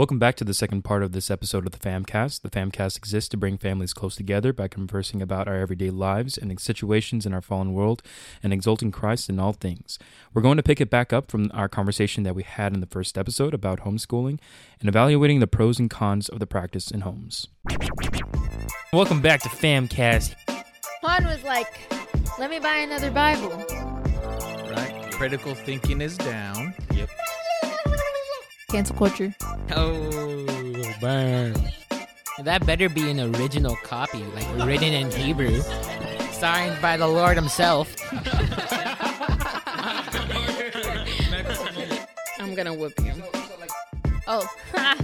Welcome 0.00 0.18
back 0.18 0.36
to 0.36 0.44
the 0.44 0.54
second 0.54 0.80
part 0.80 1.02
of 1.02 1.12
this 1.12 1.30
episode 1.30 1.66
of 1.66 1.72
the 1.72 1.78
Famcast. 1.78 2.40
The 2.40 2.48
Famcast 2.48 2.96
exists 2.96 3.28
to 3.28 3.36
bring 3.36 3.58
families 3.58 3.92
close 3.92 4.16
together 4.16 4.50
by 4.50 4.66
conversing 4.66 5.20
about 5.20 5.46
our 5.46 5.56
everyday 5.56 5.90
lives 5.90 6.38
and 6.38 6.58
situations 6.58 7.26
in 7.26 7.34
our 7.34 7.42
fallen 7.42 7.74
world 7.74 8.00
and 8.42 8.50
exalting 8.50 8.92
Christ 8.92 9.28
in 9.28 9.38
all 9.38 9.52
things. 9.52 9.98
We're 10.32 10.40
going 10.40 10.56
to 10.56 10.62
pick 10.62 10.80
it 10.80 10.88
back 10.88 11.12
up 11.12 11.30
from 11.30 11.50
our 11.52 11.68
conversation 11.68 12.22
that 12.22 12.34
we 12.34 12.44
had 12.44 12.72
in 12.72 12.80
the 12.80 12.86
first 12.86 13.18
episode 13.18 13.52
about 13.52 13.80
homeschooling 13.80 14.38
and 14.80 14.88
evaluating 14.88 15.40
the 15.40 15.46
pros 15.46 15.78
and 15.78 15.90
cons 15.90 16.30
of 16.30 16.38
the 16.38 16.46
practice 16.46 16.90
in 16.90 17.02
homes. 17.02 17.48
Welcome 18.94 19.20
back 19.20 19.42
to 19.42 19.50
Famcast. 19.50 20.34
Juan 21.02 21.26
was 21.26 21.44
like, 21.44 21.78
let 22.38 22.48
me 22.48 22.58
buy 22.58 22.76
another 22.76 23.10
Bible. 23.10 23.50
Right? 24.70 25.08
Critical 25.12 25.54
thinking 25.54 26.00
is 26.00 26.16
down. 26.16 26.72
Yep. 26.94 27.10
Cancel 28.70 28.96
culture. 28.96 29.34
Oh, 29.72 30.94
burn. 31.00 31.54
That 32.42 32.64
better 32.64 32.88
be 32.88 33.10
an 33.10 33.20
original 33.34 33.74
copy, 33.76 34.22
like 34.34 34.66
written 34.66 34.92
in 34.92 35.10
Hebrew, 35.10 35.60
signed 36.30 36.80
by 36.80 36.96
the 36.96 37.08
Lord 37.08 37.36
Himself. 37.36 37.94
I'm 42.38 42.54
gonna 42.54 42.74
whip 42.74 42.92
you. 43.02 43.12
Oh, 44.26 44.46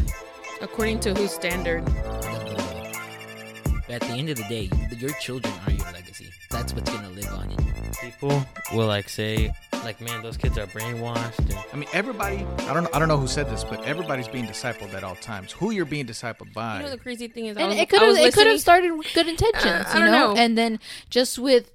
According 0.62 1.01
to 1.01 1.12
whose 1.14 1.32
standard? 1.32 1.84
But 1.84 3.90
at 3.90 4.01
the 4.01 4.12
end 4.14 4.30
of 4.30 4.37
the 4.38 4.45
day, 4.48 4.70
your 4.96 5.10
children 5.20 5.52
are 5.66 5.73
your 5.73 5.84
legacy. 5.92 6.30
That's 6.51 6.73
what's 6.73 6.90
gonna 6.90 7.10
live 7.10 7.32
on 7.34 7.51
in 7.51 7.66
you. 7.66 7.73
people 8.01 8.42
will 8.73 8.87
like 8.87 9.09
say 9.09 9.52
like 9.84 10.00
man 10.00 10.22
those 10.22 10.36
kids 10.36 10.58
are 10.58 10.66
brainwashed 10.66 11.38
and 11.38 11.56
I 11.72 11.76
mean, 11.76 11.88
everybody. 11.92 12.46
I 12.60 12.74
don't. 12.74 12.94
I 12.94 12.98
don't 12.98 13.08
know 13.08 13.18
who 13.18 13.26
said 13.26 13.48
this, 13.48 13.64
but 13.64 13.84
everybody's 13.84 14.28
being 14.28 14.46
discipled 14.46 14.94
at 14.94 15.04
all 15.04 15.16
times. 15.16 15.52
Who 15.52 15.70
you're 15.70 15.84
being 15.84 16.06
discipled 16.06 16.52
by? 16.52 16.78
You 16.78 16.84
know 16.84 16.90
the 16.90 16.98
crazy 16.98 17.28
thing 17.28 17.46
is, 17.46 17.56
I 17.56 17.60
and 17.60 17.70
was, 17.70 17.78
it 17.78 17.88
could 17.88 18.02
have 18.02 18.16
it 18.16 18.34
could 18.34 18.46
have 18.46 18.60
started 18.60 18.92
with 18.92 19.06
good 19.14 19.28
intentions, 19.28 19.86
I 19.88 19.95
you 19.95 20.04
don't 20.04 20.12
know? 20.12 20.34
know. 20.34 20.40
and 20.40 20.56
then 20.56 20.80
just 21.10 21.38
with 21.38 21.70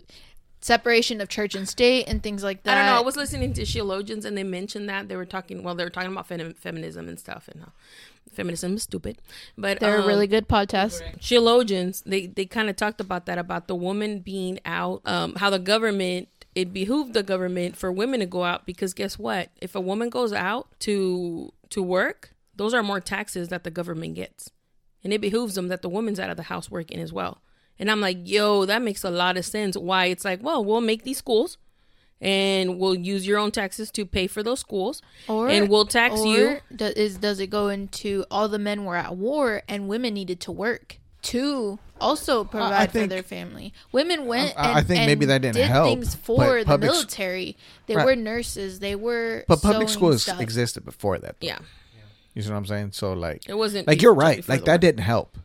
separation 0.62 1.20
of 1.22 1.28
church 1.28 1.56
and 1.56 1.68
state 1.68 2.08
and 2.08 2.22
things 2.22 2.44
like 2.44 2.64
that. 2.64 2.78
I 2.78 2.86
don't 2.86 2.96
know. 2.96 3.02
I 3.02 3.06
was 3.06 3.16
listening 3.16 3.54
to 3.54 3.66
theologians 3.66 4.26
and 4.26 4.38
they 4.38 4.44
mentioned 4.44 4.88
that 4.90 5.08
they 5.08 5.16
were 5.16 5.26
talking. 5.26 5.64
Well, 5.64 5.76
they 5.76 5.84
were 5.84 5.90
talking 5.90 6.12
about 6.12 6.28
fem- 6.28 6.54
feminism 6.54 7.08
and 7.08 7.20
stuff, 7.20 7.48
and 7.52 7.62
how 7.62 7.72
feminism 8.32 8.76
is 8.76 8.84
stupid. 8.84 9.18
But 9.58 9.80
They're 9.80 9.98
a 9.98 10.02
um, 10.02 10.08
really 10.08 10.28
good 10.28 10.48
podcast. 10.48 11.02
theologians. 11.22 12.02
They 12.06 12.28
they 12.28 12.46
kind 12.46 12.70
of 12.70 12.76
talked 12.76 13.02
about 13.02 13.26
that 13.26 13.38
about 13.38 13.68
the 13.68 13.76
woman 13.76 14.20
being 14.20 14.60
out. 14.66 15.02
Um, 15.06 15.36
how 15.36 15.50
the 15.50 15.60
government 15.60 16.30
it 16.56 16.74
behooved 16.74 17.14
the 17.14 17.24
government 17.24 17.78
for 17.78 17.92
women 17.92 18.20
to 18.20 18.26
go 18.26 18.44
out 18.44 18.66
because 18.66 18.94
guess 18.94 19.18
what? 19.18 19.50
If 19.62 19.76
a 19.76 19.82
woman 19.82 20.10
goes 20.10 20.34
out 20.34 20.68
to 20.80 21.52
to 21.70 21.82
work, 21.82 22.34
those 22.56 22.74
are 22.74 22.84
more 22.84 23.00
taxes 23.00 23.48
that 23.50 23.64
the 23.64 23.72
government 23.72 24.16
gets, 24.16 24.52
and 25.04 25.14
it 25.14 25.22
behooves 25.22 25.56
them 25.56 25.68
that 25.70 25.82
the 25.82 25.90
woman's 25.90 26.20
out 26.20 26.30
of 26.30 26.38
the 26.38 26.44
house 26.44 26.70
working 26.70 27.00
as 27.00 27.14
well. 27.14 27.42
And 27.80 27.90
I'm 27.90 28.02
like, 28.02 28.18
yo, 28.24 28.66
that 28.66 28.82
makes 28.82 29.04
a 29.04 29.10
lot 29.10 29.38
of 29.38 29.46
sense. 29.46 29.76
Why 29.78 30.06
it's 30.06 30.26
like, 30.26 30.44
well, 30.44 30.64
we'll 30.64 30.82
make 30.82 31.04
these 31.04 31.18
schools. 31.18 31.58
And 32.24 32.78
we'll 32.78 32.94
use 32.94 33.26
your 33.26 33.40
own 33.40 33.50
taxes 33.50 33.90
to 33.94 34.06
pay 34.06 34.28
for 34.28 34.44
those 34.44 34.60
schools, 34.60 35.02
Or 35.28 35.50
and 35.50 35.68
we'll 35.70 35.88
tax 35.88 36.24
you. 36.24 36.60
do- 36.76 36.86
is 36.86 37.18
does 37.18 37.40
it 37.40 37.48
go 37.50 37.70
into 37.70 38.26
all 38.30 38.48
the 38.48 38.60
men 38.60 38.86
were 38.86 38.96
at 38.96 39.18
war 39.18 39.64
and 39.68 39.88
women 39.88 40.14
needed 40.14 40.40
to 40.42 40.52
work 40.52 41.00
to 41.24 41.80
also 42.00 42.44
provide 42.44 42.88
for 42.90 43.00
think- 43.00 43.10
their 43.10 43.24
family? 43.24 43.74
Women 43.92 44.26
went. 44.26 44.54
I- 44.58 44.72
I 44.74 44.78
and, 44.80 44.88
think 44.88 45.06
maybe 45.06 45.26
and 45.26 45.32
that 45.32 45.42
didn't 45.42 45.56
did 45.58 45.68
help, 45.68 45.88
things 45.88 46.16
for 46.16 46.64
the 46.64 46.78
military. 46.78 47.58
They 47.88 47.96
Right. 47.96 48.06
were 48.06 48.16
nurses. 48.16 48.80
They 48.80 48.96
were. 48.96 49.46
but 49.48 49.62
public 49.62 49.90
schools 49.90 50.24
stuff. 50.24 50.40
existed 50.40 50.86
before 50.86 51.20
that. 51.20 51.40
though. 51.40 51.48
Yeah, 51.48 51.60
You 52.34 52.42
see 52.42 52.50
what 52.50 52.58
I'm 52.58 52.66
saying? 52.66 52.92
So 52.94 53.14
like, 53.14 53.48
it 53.48 53.56
wasn't 53.56 53.88
like 53.88 54.02
you're 54.02 54.14
right. 54.14 54.48
Like 54.48 54.66
that 54.66 54.72
war. 54.72 54.78
didn't 54.80 55.02
help. 55.04 55.38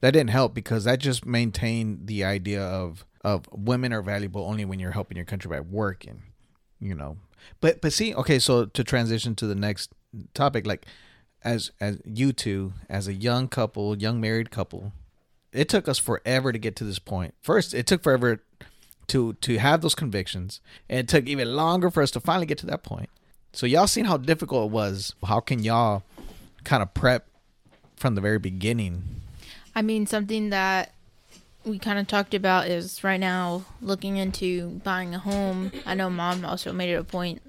That 0.00 0.10
didn't 0.12 0.30
help 0.30 0.54
because 0.54 0.84
that 0.84 0.98
just 0.98 1.24
maintained 1.26 2.06
the 2.06 2.24
idea 2.24 2.62
of 2.62 3.04
of 3.24 3.48
women 3.50 3.92
are 3.92 4.02
valuable 4.02 4.42
only 4.44 4.64
when 4.64 4.78
you're 4.78 4.92
helping 4.92 5.16
your 5.16 5.24
country 5.26 5.48
by 5.48 5.60
working. 5.60 6.22
You 6.78 6.94
know, 6.94 7.16
but 7.60 7.80
but 7.80 7.92
see, 7.92 8.14
okay, 8.14 8.38
so 8.38 8.66
to 8.66 8.84
transition 8.84 9.34
to 9.36 9.46
the 9.46 9.54
next 9.54 9.90
topic, 10.34 10.66
like 10.66 10.84
as 11.42 11.70
as 11.80 12.00
you 12.04 12.32
two, 12.34 12.74
as 12.90 13.08
a 13.08 13.14
young 13.14 13.48
couple, 13.48 13.96
young 13.96 14.20
married 14.20 14.50
couple, 14.50 14.92
it 15.56 15.68
took 15.68 15.88
us 15.88 15.98
forever 15.98 16.52
to 16.52 16.58
get 16.58 16.76
to 16.76 16.84
this 16.84 16.98
point. 16.98 17.34
First, 17.40 17.74
it 17.74 17.86
took 17.86 18.02
forever 18.02 18.42
to 19.08 19.34
to 19.34 19.58
have 19.58 19.80
those 19.80 19.94
convictions, 19.94 20.60
and 20.88 21.00
it 21.00 21.08
took 21.08 21.26
even 21.26 21.54
longer 21.54 21.90
for 21.90 22.02
us 22.02 22.10
to 22.12 22.20
finally 22.20 22.46
get 22.46 22.58
to 22.58 22.66
that 22.66 22.82
point. 22.82 23.08
So 23.52 23.66
y'all 23.66 23.86
seen 23.86 24.04
how 24.04 24.18
difficult 24.18 24.70
it 24.70 24.72
was. 24.72 25.14
How 25.24 25.40
can 25.40 25.62
y'all 25.62 26.02
kind 26.64 26.82
of 26.82 26.92
prep 26.92 27.26
from 27.96 28.14
the 28.14 28.20
very 28.20 28.38
beginning? 28.38 29.02
I 29.74 29.82
mean, 29.82 30.06
something 30.06 30.50
that 30.50 30.92
we 31.64 31.78
kind 31.78 31.98
of 31.98 32.06
talked 32.06 32.34
about 32.34 32.68
is 32.68 33.02
right 33.02 33.18
now 33.18 33.64
looking 33.80 34.16
into 34.18 34.80
buying 34.84 35.14
a 35.14 35.18
home. 35.18 35.72
I 35.84 35.94
know 35.94 36.10
mom 36.10 36.44
also 36.44 36.72
made 36.72 36.90
it 36.90 36.98
a 36.98 37.04
point, 37.04 37.42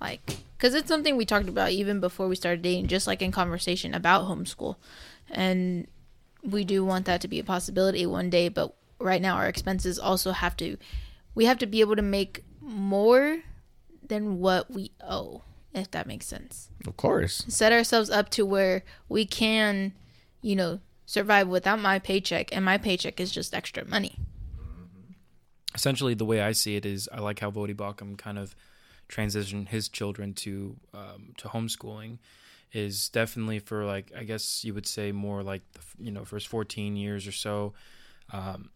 like, 0.00 0.38
because 0.56 0.74
it's 0.74 0.88
something 0.88 1.16
we 1.16 1.24
talked 1.24 1.48
about 1.48 1.70
even 1.70 2.00
before 2.00 2.28
we 2.28 2.36
started 2.36 2.62
dating, 2.62 2.86
just 2.86 3.06
like 3.06 3.20
in 3.20 3.32
conversation 3.32 3.94
about 3.94 4.24
homeschool. 4.26 4.76
And 5.30 5.86
we 6.42 6.64
do 6.64 6.84
want 6.84 7.06
that 7.06 7.20
to 7.22 7.28
be 7.28 7.38
a 7.38 7.44
possibility 7.44 8.06
one 8.06 8.30
day, 8.30 8.48
but 8.48 8.74
right 8.98 9.20
now 9.22 9.36
our 9.36 9.48
expenses 9.48 9.98
also 9.98 10.32
have 10.32 10.56
to, 10.58 10.76
we 11.34 11.44
have 11.46 11.58
to 11.58 11.66
be 11.66 11.80
able 11.80 11.96
to 11.96 12.02
make 12.02 12.44
more 12.60 13.38
than 14.06 14.38
what 14.38 14.70
we 14.70 14.90
owe, 15.00 15.42
if 15.74 15.90
that 15.90 16.06
makes 16.06 16.26
sense 16.26 16.70
Of 16.86 16.96
course. 16.96 17.44
set 17.48 17.72
ourselves 17.72 18.10
up 18.10 18.30
to 18.30 18.44
where 18.46 18.82
we 19.08 19.26
can, 19.26 19.92
you 20.42 20.56
know, 20.56 20.80
survive 21.06 21.48
without 21.48 21.78
my 21.80 21.98
paycheck, 21.98 22.54
and 22.54 22.64
my 22.64 22.78
paycheck 22.78 23.20
is 23.20 23.30
just 23.30 23.54
extra 23.54 23.84
money. 23.86 24.16
essentially 25.74 26.14
the 26.14 26.24
way 26.24 26.40
I 26.40 26.52
see 26.52 26.76
it 26.76 26.84
is 26.86 27.08
I 27.12 27.20
like 27.20 27.40
how 27.40 27.50
Voddie 27.50 27.74
Baucham 27.74 28.16
kind 28.18 28.38
of 28.38 28.54
transitioned 29.08 29.68
his 29.68 29.88
children 29.88 30.34
to 30.34 30.76
um, 30.92 31.32
to 31.38 31.48
homeschooling 31.48 32.18
is 32.72 33.08
definitely 33.08 33.58
for 33.58 33.84
like 33.84 34.12
I 34.16 34.24
guess 34.24 34.64
you 34.64 34.74
would 34.74 34.86
say 34.86 35.12
more 35.12 35.42
like 35.42 35.62
the, 35.72 35.80
you 36.04 36.10
know 36.10 36.24
first 36.24 36.48
14 36.48 36.96
years 36.96 37.26
or 37.26 37.32
so 37.32 37.72
um, 38.32 38.70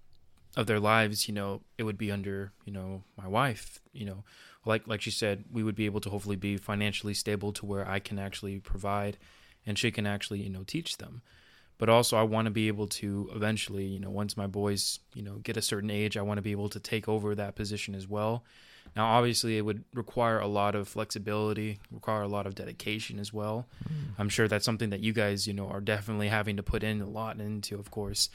of 0.56 0.66
their 0.66 0.80
lives 0.80 1.28
you 1.28 1.34
know 1.34 1.62
it 1.78 1.82
would 1.84 1.98
be 1.98 2.10
under 2.10 2.52
you 2.64 2.72
know 2.72 3.02
my 3.16 3.28
wife 3.28 3.80
you 3.92 4.04
know 4.04 4.24
like 4.64 4.86
like 4.86 5.00
she 5.00 5.10
said 5.10 5.44
we 5.50 5.62
would 5.62 5.74
be 5.74 5.86
able 5.86 6.00
to 6.00 6.10
hopefully 6.10 6.36
be 6.36 6.56
financially 6.56 7.14
stable 7.14 7.52
to 7.52 7.66
where 7.66 7.88
I 7.88 7.98
can 7.98 8.18
actually 8.18 8.58
provide 8.60 9.18
and 9.66 9.78
she 9.78 9.90
can 9.90 10.06
actually 10.06 10.40
you 10.40 10.50
know 10.50 10.64
teach 10.64 10.98
them 10.98 11.22
but 11.82 11.88
also 11.88 12.16
I 12.16 12.22
want 12.22 12.44
to 12.46 12.52
be 12.52 12.68
able 12.68 12.86
to 12.86 13.28
eventually, 13.34 13.84
you 13.84 13.98
know, 13.98 14.08
once 14.08 14.36
my 14.36 14.46
boys, 14.46 15.00
you 15.14 15.22
know, 15.22 15.38
get 15.38 15.56
a 15.56 15.60
certain 15.62 15.90
age, 15.90 16.16
I 16.16 16.22
want 16.22 16.38
to 16.38 16.42
be 16.42 16.52
able 16.52 16.68
to 16.68 16.78
take 16.78 17.08
over 17.08 17.34
that 17.34 17.56
position 17.56 17.96
as 17.96 18.06
well. 18.06 18.44
Now, 18.94 19.06
obviously, 19.06 19.56
it 19.56 19.62
would 19.62 19.84
require 19.94 20.38
a 20.38 20.46
lot 20.46 20.74
of 20.74 20.86
flexibility, 20.86 21.78
require 21.90 22.22
a 22.22 22.28
lot 22.28 22.46
of 22.46 22.54
dedication 22.54 23.18
as 23.18 23.32
well. 23.32 23.66
Mm. 23.84 24.14
I'm 24.18 24.28
sure 24.28 24.48
that's 24.48 24.64
something 24.64 24.90
that 24.90 25.00
you 25.00 25.12
guys, 25.12 25.46
you 25.46 25.54
know, 25.54 25.68
are 25.68 25.80
definitely 25.80 26.28
having 26.28 26.56
to 26.56 26.62
put 26.62 26.82
in 26.82 27.00
a 27.00 27.08
lot 27.08 27.40
into, 27.40 27.78
of 27.78 27.90
course, 27.90 28.28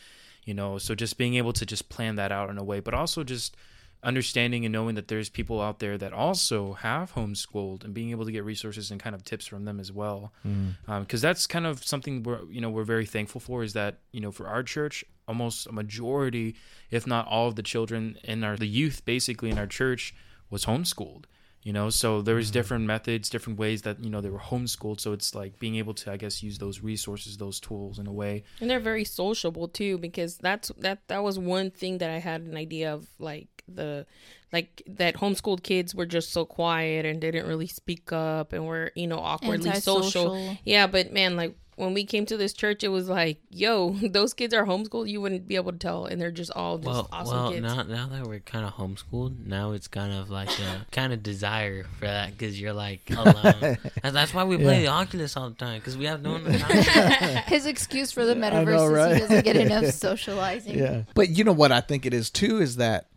you 0.45 0.53
know. 0.53 0.77
So 0.79 0.95
just 0.95 1.17
being 1.17 1.35
able 1.35 1.53
to 1.53 1.65
just 1.65 1.89
plan 1.89 2.15
that 2.15 2.31
out 2.31 2.49
in 2.49 2.57
a 2.57 2.63
way, 2.63 2.79
but 2.79 2.95
also 2.95 3.23
just 3.23 3.55
understanding 4.03 4.63
and 4.63 4.71
knowing 4.71 4.95
that 4.95 5.07
there's 5.07 5.29
people 5.29 5.59
out 5.59 5.79
there 5.79 5.97
that 5.97 6.13
also 6.13 6.73
have 6.73 7.13
homeschooled 7.13 7.83
and 7.83 7.93
being 7.93 8.11
able 8.11 8.25
to 8.25 8.31
get 8.31 8.43
resources 8.43 8.91
and 8.91 9.01
kind 9.01 9.15
of 9.15 9.23
tips 9.23 9.47
from 9.47 9.65
them 9.65 9.79
as 9.79 9.91
well 9.91 10.31
mm. 10.45 10.73
um, 10.87 11.01
because 11.01 11.19
that's 11.19 11.47
kind 11.47 11.65
of 11.65 11.83
something 11.83 12.21
we're 12.21 12.43
you 12.45 12.61
know 12.61 12.69
we're 12.69 12.83
very 12.83 13.07
thankful 13.07 13.41
for 13.41 13.63
is 13.63 13.73
that 13.73 13.97
you 14.11 14.21
know 14.21 14.31
for 14.31 14.47
our 14.47 14.61
church 14.61 15.03
almost 15.27 15.65
a 15.65 15.71
majority 15.71 16.55
if 16.91 17.07
not 17.07 17.27
all 17.27 17.47
of 17.47 17.55
the 17.55 17.63
children 17.63 18.17
in 18.23 18.43
our 18.43 18.55
the 18.55 18.67
youth 18.67 19.03
basically 19.03 19.49
in 19.49 19.57
our 19.57 19.67
church 19.67 20.13
was 20.49 20.65
homeschooled 20.65 21.25
you 21.63 21.73
know 21.73 21.89
so 21.89 22.21
there's 22.21 22.47
mm-hmm. 22.47 22.53
different 22.53 22.85
methods 22.85 23.29
different 23.29 23.59
ways 23.59 23.81
that 23.81 23.99
you 24.03 24.09
know 24.09 24.21
they 24.21 24.29
were 24.29 24.39
homeschooled 24.39 24.99
so 24.99 25.11
it's 25.11 25.33
like 25.35 25.59
being 25.59 25.75
able 25.75 25.93
to 25.93 26.11
i 26.11 26.17
guess 26.17 26.41
use 26.43 26.57
those 26.59 26.81
resources 26.81 27.37
those 27.37 27.59
tools 27.59 27.99
in 27.99 28.07
a 28.07 28.11
way 28.11 28.43
And 28.59 28.69
they're 28.69 28.79
very 28.79 29.03
sociable 29.03 29.67
too, 29.67 29.97
because 29.97 30.37
that's 30.37 30.71
that 30.77 31.07
that 31.07 31.23
was 31.23 31.37
one 31.37 31.71
thing 31.71 31.99
that 31.99 32.09
I 32.09 32.19
had 32.19 32.41
an 32.41 32.57
idea 32.57 32.93
of, 32.93 33.07
like 33.19 33.63
the 33.67 34.05
like 34.51 34.81
that 34.87 35.15
homeschooled 35.15 35.63
kids 35.63 35.93
were 35.93 36.05
just 36.05 36.31
so 36.31 36.45
quiet 36.45 37.05
and 37.05 37.19
didn't 37.19 37.45
really 37.45 37.67
speak 37.67 38.11
up 38.11 38.53
and 38.53 38.65
were 38.65 38.91
you 38.95 39.07
know 39.07 39.19
awkwardly 39.19 39.71
social. 39.79 40.35
Antisocial. 40.35 40.57
Yeah, 40.63 40.87
but 40.87 41.13
man, 41.13 41.35
like 41.35 41.55
when 41.77 41.93
we 41.93 42.05
came 42.05 42.25
to 42.25 42.37
this 42.37 42.53
church, 42.53 42.83
it 42.83 42.87
was 42.87 43.07
like, 43.07 43.39
yo, 43.51 43.91
those 44.01 44.33
kids 44.33 44.53
are 44.53 44.65
homeschooled. 44.65 45.07
You 45.07 45.21
wouldn't 45.21 45.47
be 45.47 45.55
able 45.55 45.71
to 45.71 45.77
tell, 45.77 46.05
and 46.05 46.19
they're 46.19 46.31
just 46.31 46.51
all 46.51 46.77
just 46.77 46.87
well 46.87 47.07
awesome 47.11 47.37
well 47.37 47.51
kids. 47.51 47.61
now 47.61 47.83
now 47.83 48.07
that 48.07 48.27
we're 48.27 48.39
kind 48.39 48.65
of 48.65 48.73
homeschooled 48.73 49.45
now 49.45 49.71
it's 49.71 49.87
kind 49.87 50.11
of 50.11 50.29
like 50.29 50.49
a 50.59 50.85
kind 50.91 51.13
of 51.13 51.21
desire 51.21 51.85
for 51.99 52.05
that 52.05 52.31
because 52.31 52.59
you're 52.59 52.73
like 52.73 53.09
alone 53.11 53.77
and 54.03 54.15
that's 54.15 54.33
why 54.33 54.43
we 54.43 54.57
play 54.57 54.81
the 54.81 54.87
Oculus 54.87 55.37
all 55.37 55.49
the 55.49 55.55
time 55.55 55.79
because 55.79 55.95
we 55.95 56.05
have 56.05 56.21
no 56.21 56.33
one 56.33 56.43
to 56.43 56.57
talk 56.57 56.69
to. 56.69 57.43
His 57.47 57.65
excuse 57.67 58.11
for 58.11 58.25
the 58.25 58.33
metaverse 58.33 58.65
know, 58.65 59.05
is 59.05 59.13
he 59.13 59.19
doesn't 59.19 59.45
get 59.45 59.55
enough 59.55 59.85
socializing. 59.93 60.77
Yeah, 60.77 61.03
But 61.13 61.29
you 61.29 61.43
know 61.43 61.53
what 61.53 61.71
I 61.71 61.81
think 61.81 62.05
it 62.05 62.13
is 62.13 62.29
too 62.29 62.59
is 62.59 62.77
that 62.77 63.07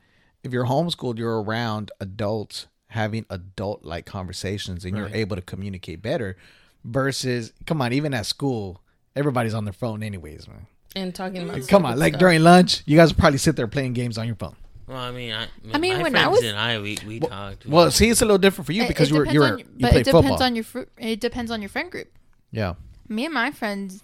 if 0.43 0.53
you're 0.53 0.67
homeschooled, 0.67 1.19
you're 1.19 1.43
around 1.43 1.91
adults 2.01 2.67
having 2.89 3.25
adult 3.31 3.85
like 3.85 4.05
conversations 4.05 4.85
and 4.85 4.97
you're 4.97 5.11
able 5.15 5.37
to 5.37 5.43
communicate 5.43 6.03
better 6.03 6.37
versus 6.85 7.53
come 7.67 7.83
on, 7.83 7.93
even 7.93 8.15
at 8.15 8.27
school, 8.27 8.81
everybody's 9.17 9.55
on 9.55 9.65
their 9.65 9.73
phone 9.73 10.03
anyways, 10.03 10.49
man. 10.49 10.67
and 10.97 11.15
talking 11.15 11.49
about 11.49 11.67
Come 11.69 11.85
on, 11.87 11.99
like 11.99 12.13
stuff. 12.13 12.21
during 12.21 12.43
lunch, 12.43 12.83
you 12.87 12.97
guys 12.97 13.13
probably 13.13 13.39
sit 13.39 13.57
there 13.57 13.67
playing 13.67 13.93
games 13.93 14.19
on 14.19 14.27
your 14.27 14.37
phone. 14.37 14.57
Well, 14.87 14.99
I 14.99 15.13
mean, 15.13 15.33
I, 15.33 15.47
I 15.73 15.79
mean, 15.79 15.99
my 15.99 16.03
when 16.03 16.17
I 16.17 16.27
was- 16.27 16.43
and 16.43 16.59
I, 16.59 16.81
we, 16.81 16.99
we 17.07 17.21
talked. 17.21 17.65
We- 17.65 17.71
Well, 17.71 17.91
see, 17.93 18.09
it's 18.11 18.23
a 18.23 18.25
little 18.25 18.39
different 18.39 18.67
for 18.67 18.73
you 18.73 18.89
because 18.89 19.09
it 19.11 19.15
you're 19.15 19.25
depends 19.25 19.35
you 19.35 19.43
on 19.45 19.51
were 19.53 19.59
you 19.59 19.65
but 19.79 19.91
play 19.93 20.01
it 20.01 20.05
depends 20.05 20.29
football. 20.29 20.43
on 20.43 20.55
your 20.57 20.65
fr- 20.65 20.81
it 20.99 21.21
depends 21.21 21.51
on 21.53 21.63
your 21.63 21.69
friend 21.69 21.91
group. 21.93 22.09
yeah, 22.51 22.75
Me 23.09 23.25
and 23.25 23.33
my 23.35 23.53
friends, 23.53 24.03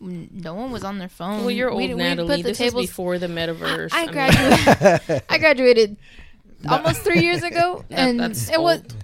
no 0.00 0.54
one 0.54 0.70
was 0.72 0.84
on 0.84 0.98
their 0.98 1.10
phone. 1.10 1.40
Well, 1.40 1.50
you're 1.50 1.68
old, 1.70 1.82
We'd- 1.82 1.92
we'd 1.94 1.98
Natalie. 2.02 2.28
put 2.28 2.36
the 2.36 2.42
This 2.44 2.58
was 2.60 2.70
tables- 2.70 2.86
before 2.86 3.18
the 3.18 3.26
metaverse. 3.26 3.90
I 3.92 4.04
mean, 4.06 4.12
graduated. 4.12 5.22
I 5.28 5.38
graduated 5.44 5.96
almost 6.66 7.02
three 7.02 7.20
years 7.20 7.42
ago, 7.42 7.84
and 7.90 8.18
that's 8.18 8.48
it 8.50 8.58
was 8.60 8.78
old. 8.80 8.94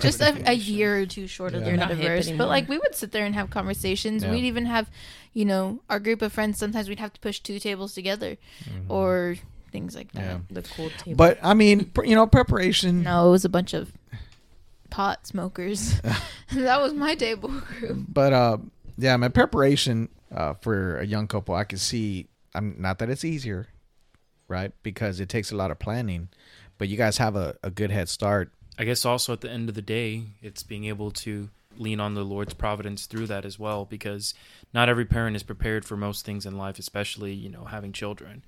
Just 0.00 0.20
a, 0.20 0.50
a 0.50 0.52
year 0.54 1.00
or 1.00 1.06
two 1.06 1.26
short 1.26 1.54
of 1.54 1.60
Yeah. 1.60 1.64
the 1.64 1.70
You're 1.70 1.78
not 1.78 1.90
hip 1.90 1.98
metaverse. 2.10 2.36
But 2.38 2.48
like 2.48 2.68
we 2.68 2.78
would 2.78 2.94
sit 2.94 3.12
there 3.12 3.24
and 3.26 3.34
have 3.34 3.50
conversations. 3.50 4.22
Yeah. 4.22 4.30
We'd 4.30 4.44
even 4.44 4.66
have, 4.66 4.90
you 5.32 5.44
know, 5.44 5.80
our 5.90 6.00
group 6.00 6.22
of 6.22 6.32
friends. 6.32 6.58
Sometimes 6.58 6.88
we'd 6.88 7.00
have 7.00 7.12
to 7.12 7.20
push 7.20 7.40
two 7.40 7.58
tables 7.58 7.94
together, 7.94 8.36
Mm-hmm. 8.64 8.90
or 8.92 9.36
things 9.72 9.94
like 9.94 10.12
that. 10.12 10.22
yeah. 10.24 10.38
the 10.50 10.62
cool 10.62 10.90
table. 10.90 11.16
But 11.16 11.38
I 11.42 11.54
mean, 11.54 11.86
pr- 11.86 12.04
you 12.04 12.14
know, 12.14 12.26
preparation. 12.26 13.02
No, 13.02 13.28
it 13.28 13.30
was 13.30 13.44
a 13.44 13.48
bunch 13.50 13.74
of 13.74 13.92
pot 14.90 15.26
smokers. 15.26 16.00
that 16.54 16.80
was 16.80 16.94
my 16.94 17.14
table 17.14 17.48
group. 17.78 18.06
But 18.08 18.32
uh, 18.32 18.58
yeah, 18.96 19.16
my 19.16 19.28
preparation 19.28 20.08
uh, 20.34 20.54
for 20.54 20.98
a 20.98 21.06
young 21.06 21.26
couple, 21.26 21.54
I 21.54 21.64
can 21.64 21.78
see. 21.78 22.28
I'm 22.54 22.76
not 22.78 22.98
that 22.98 23.10
it's 23.10 23.24
easier, 23.24 23.68
right? 24.48 24.72
Because 24.82 25.20
it 25.20 25.28
takes 25.28 25.52
a 25.52 25.56
lot 25.56 25.70
of 25.70 25.78
planning. 25.78 26.28
But 26.78 26.88
you 26.88 26.96
guys 26.96 27.18
have 27.18 27.36
a, 27.36 27.56
a 27.62 27.70
good 27.70 27.90
head 27.90 28.08
start. 28.08 28.52
I 28.78 28.84
guess 28.84 29.04
also 29.04 29.32
at 29.32 29.40
the 29.40 29.50
end 29.50 29.68
of 29.68 29.74
the 29.74 29.82
day, 29.82 30.22
it's 30.40 30.62
being 30.62 30.84
able 30.84 31.10
to 31.10 31.50
lean 31.76 32.00
on 32.00 32.14
the 32.14 32.24
Lord's 32.24 32.54
providence 32.54 33.06
through 33.06 33.26
that 33.26 33.44
as 33.44 33.58
well, 33.58 33.84
because 33.84 34.34
not 34.72 34.88
every 34.88 35.04
parent 35.04 35.36
is 35.36 35.42
prepared 35.42 35.84
for 35.84 35.96
most 35.96 36.24
things 36.24 36.46
in 36.46 36.56
life, 36.56 36.78
especially 36.78 37.32
you 37.32 37.48
know 37.48 37.64
having 37.64 37.92
children. 37.92 38.44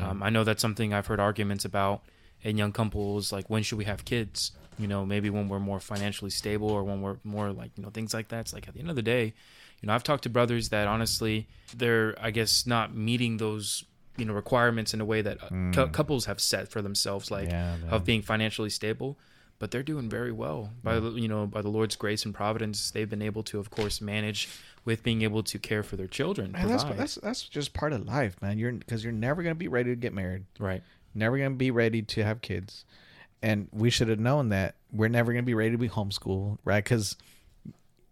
Um, 0.00 0.22
I 0.22 0.30
know 0.30 0.44
that's 0.44 0.62
something 0.62 0.94
I've 0.94 1.06
heard 1.06 1.20
arguments 1.20 1.64
about 1.64 2.02
in 2.42 2.56
young 2.56 2.72
couples, 2.72 3.32
like 3.32 3.48
when 3.50 3.62
should 3.62 3.78
we 3.78 3.84
have 3.84 4.04
kids? 4.04 4.52
You 4.78 4.88
know, 4.88 5.04
maybe 5.06 5.30
when 5.30 5.48
we're 5.48 5.60
more 5.60 5.78
financially 5.78 6.30
stable 6.30 6.68
or 6.68 6.82
when 6.82 7.00
we're 7.00 7.18
more 7.22 7.52
like 7.52 7.70
you 7.76 7.82
know 7.82 7.90
things 7.90 8.14
like 8.14 8.28
that. 8.28 8.40
It's 8.40 8.52
like 8.54 8.66
at 8.66 8.74
the 8.74 8.80
end 8.80 8.90
of 8.90 8.96
the 8.96 9.02
day, 9.02 9.34
you 9.80 9.86
know, 9.86 9.94
I've 9.94 10.02
talked 10.02 10.22
to 10.24 10.30
brothers 10.30 10.70
that 10.70 10.88
honestly 10.88 11.46
they're 11.76 12.16
I 12.20 12.30
guess 12.30 12.66
not 12.66 12.94
meeting 12.94 13.36
those 13.36 13.84
you 14.16 14.24
know 14.24 14.32
requirements 14.32 14.94
in 14.94 15.00
a 15.00 15.04
way 15.04 15.20
that 15.20 15.42
uh, 15.42 15.48
cou- 15.72 15.88
couples 15.88 16.24
have 16.24 16.40
set 16.40 16.68
for 16.68 16.80
themselves, 16.80 17.30
like 17.30 17.50
Yeah, 17.50 17.76
of 17.90 18.04
being 18.04 18.22
financially 18.22 18.70
stable 18.70 19.18
but 19.58 19.70
they're 19.70 19.82
doing 19.82 20.08
very 20.10 20.32
well 20.32 20.70
by 20.82 20.98
the 21.00 21.10
you 21.12 21.28
know 21.28 21.46
by 21.46 21.62
the 21.62 21.68
Lord's 21.70 21.96
grace 21.96 22.24
and 22.24 22.34
providence. 22.34 22.90
They've 22.90 23.08
been 23.08 23.22
able 23.22 23.42
to, 23.44 23.58
of 23.58 23.70
course, 23.70 24.00
manage 24.00 24.48
with 24.84 25.02
being 25.02 25.22
able 25.22 25.42
to 25.44 25.58
care 25.58 25.82
for 25.82 25.96
their 25.96 26.06
children. 26.06 26.52
Man, 26.52 26.68
that's 26.68 26.84
that's 26.84 27.14
that's 27.16 27.42
just 27.48 27.72
part 27.72 27.92
of 27.92 28.06
life, 28.06 28.40
man. 28.42 28.58
You're 28.58 28.72
because 28.72 29.02
you're 29.04 29.12
never 29.12 29.42
gonna 29.42 29.54
be 29.54 29.68
ready 29.68 29.90
to 29.90 29.96
get 29.96 30.12
married. 30.12 30.44
right. 30.58 30.82
Never 31.14 31.38
gonna 31.38 31.50
be 31.50 31.70
ready 31.70 32.02
to 32.02 32.24
have 32.24 32.40
kids, 32.42 32.84
and 33.40 33.68
we 33.72 33.88
should 33.88 34.08
have 34.08 34.18
known 34.18 34.48
that 34.48 34.74
we're 34.92 35.08
never 35.08 35.32
gonna 35.32 35.44
be 35.44 35.54
ready 35.54 35.70
to 35.70 35.78
be 35.78 35.88
homeschooled, 35.88 36.58
right? 36.64 36.82
Because, 36.82 37.16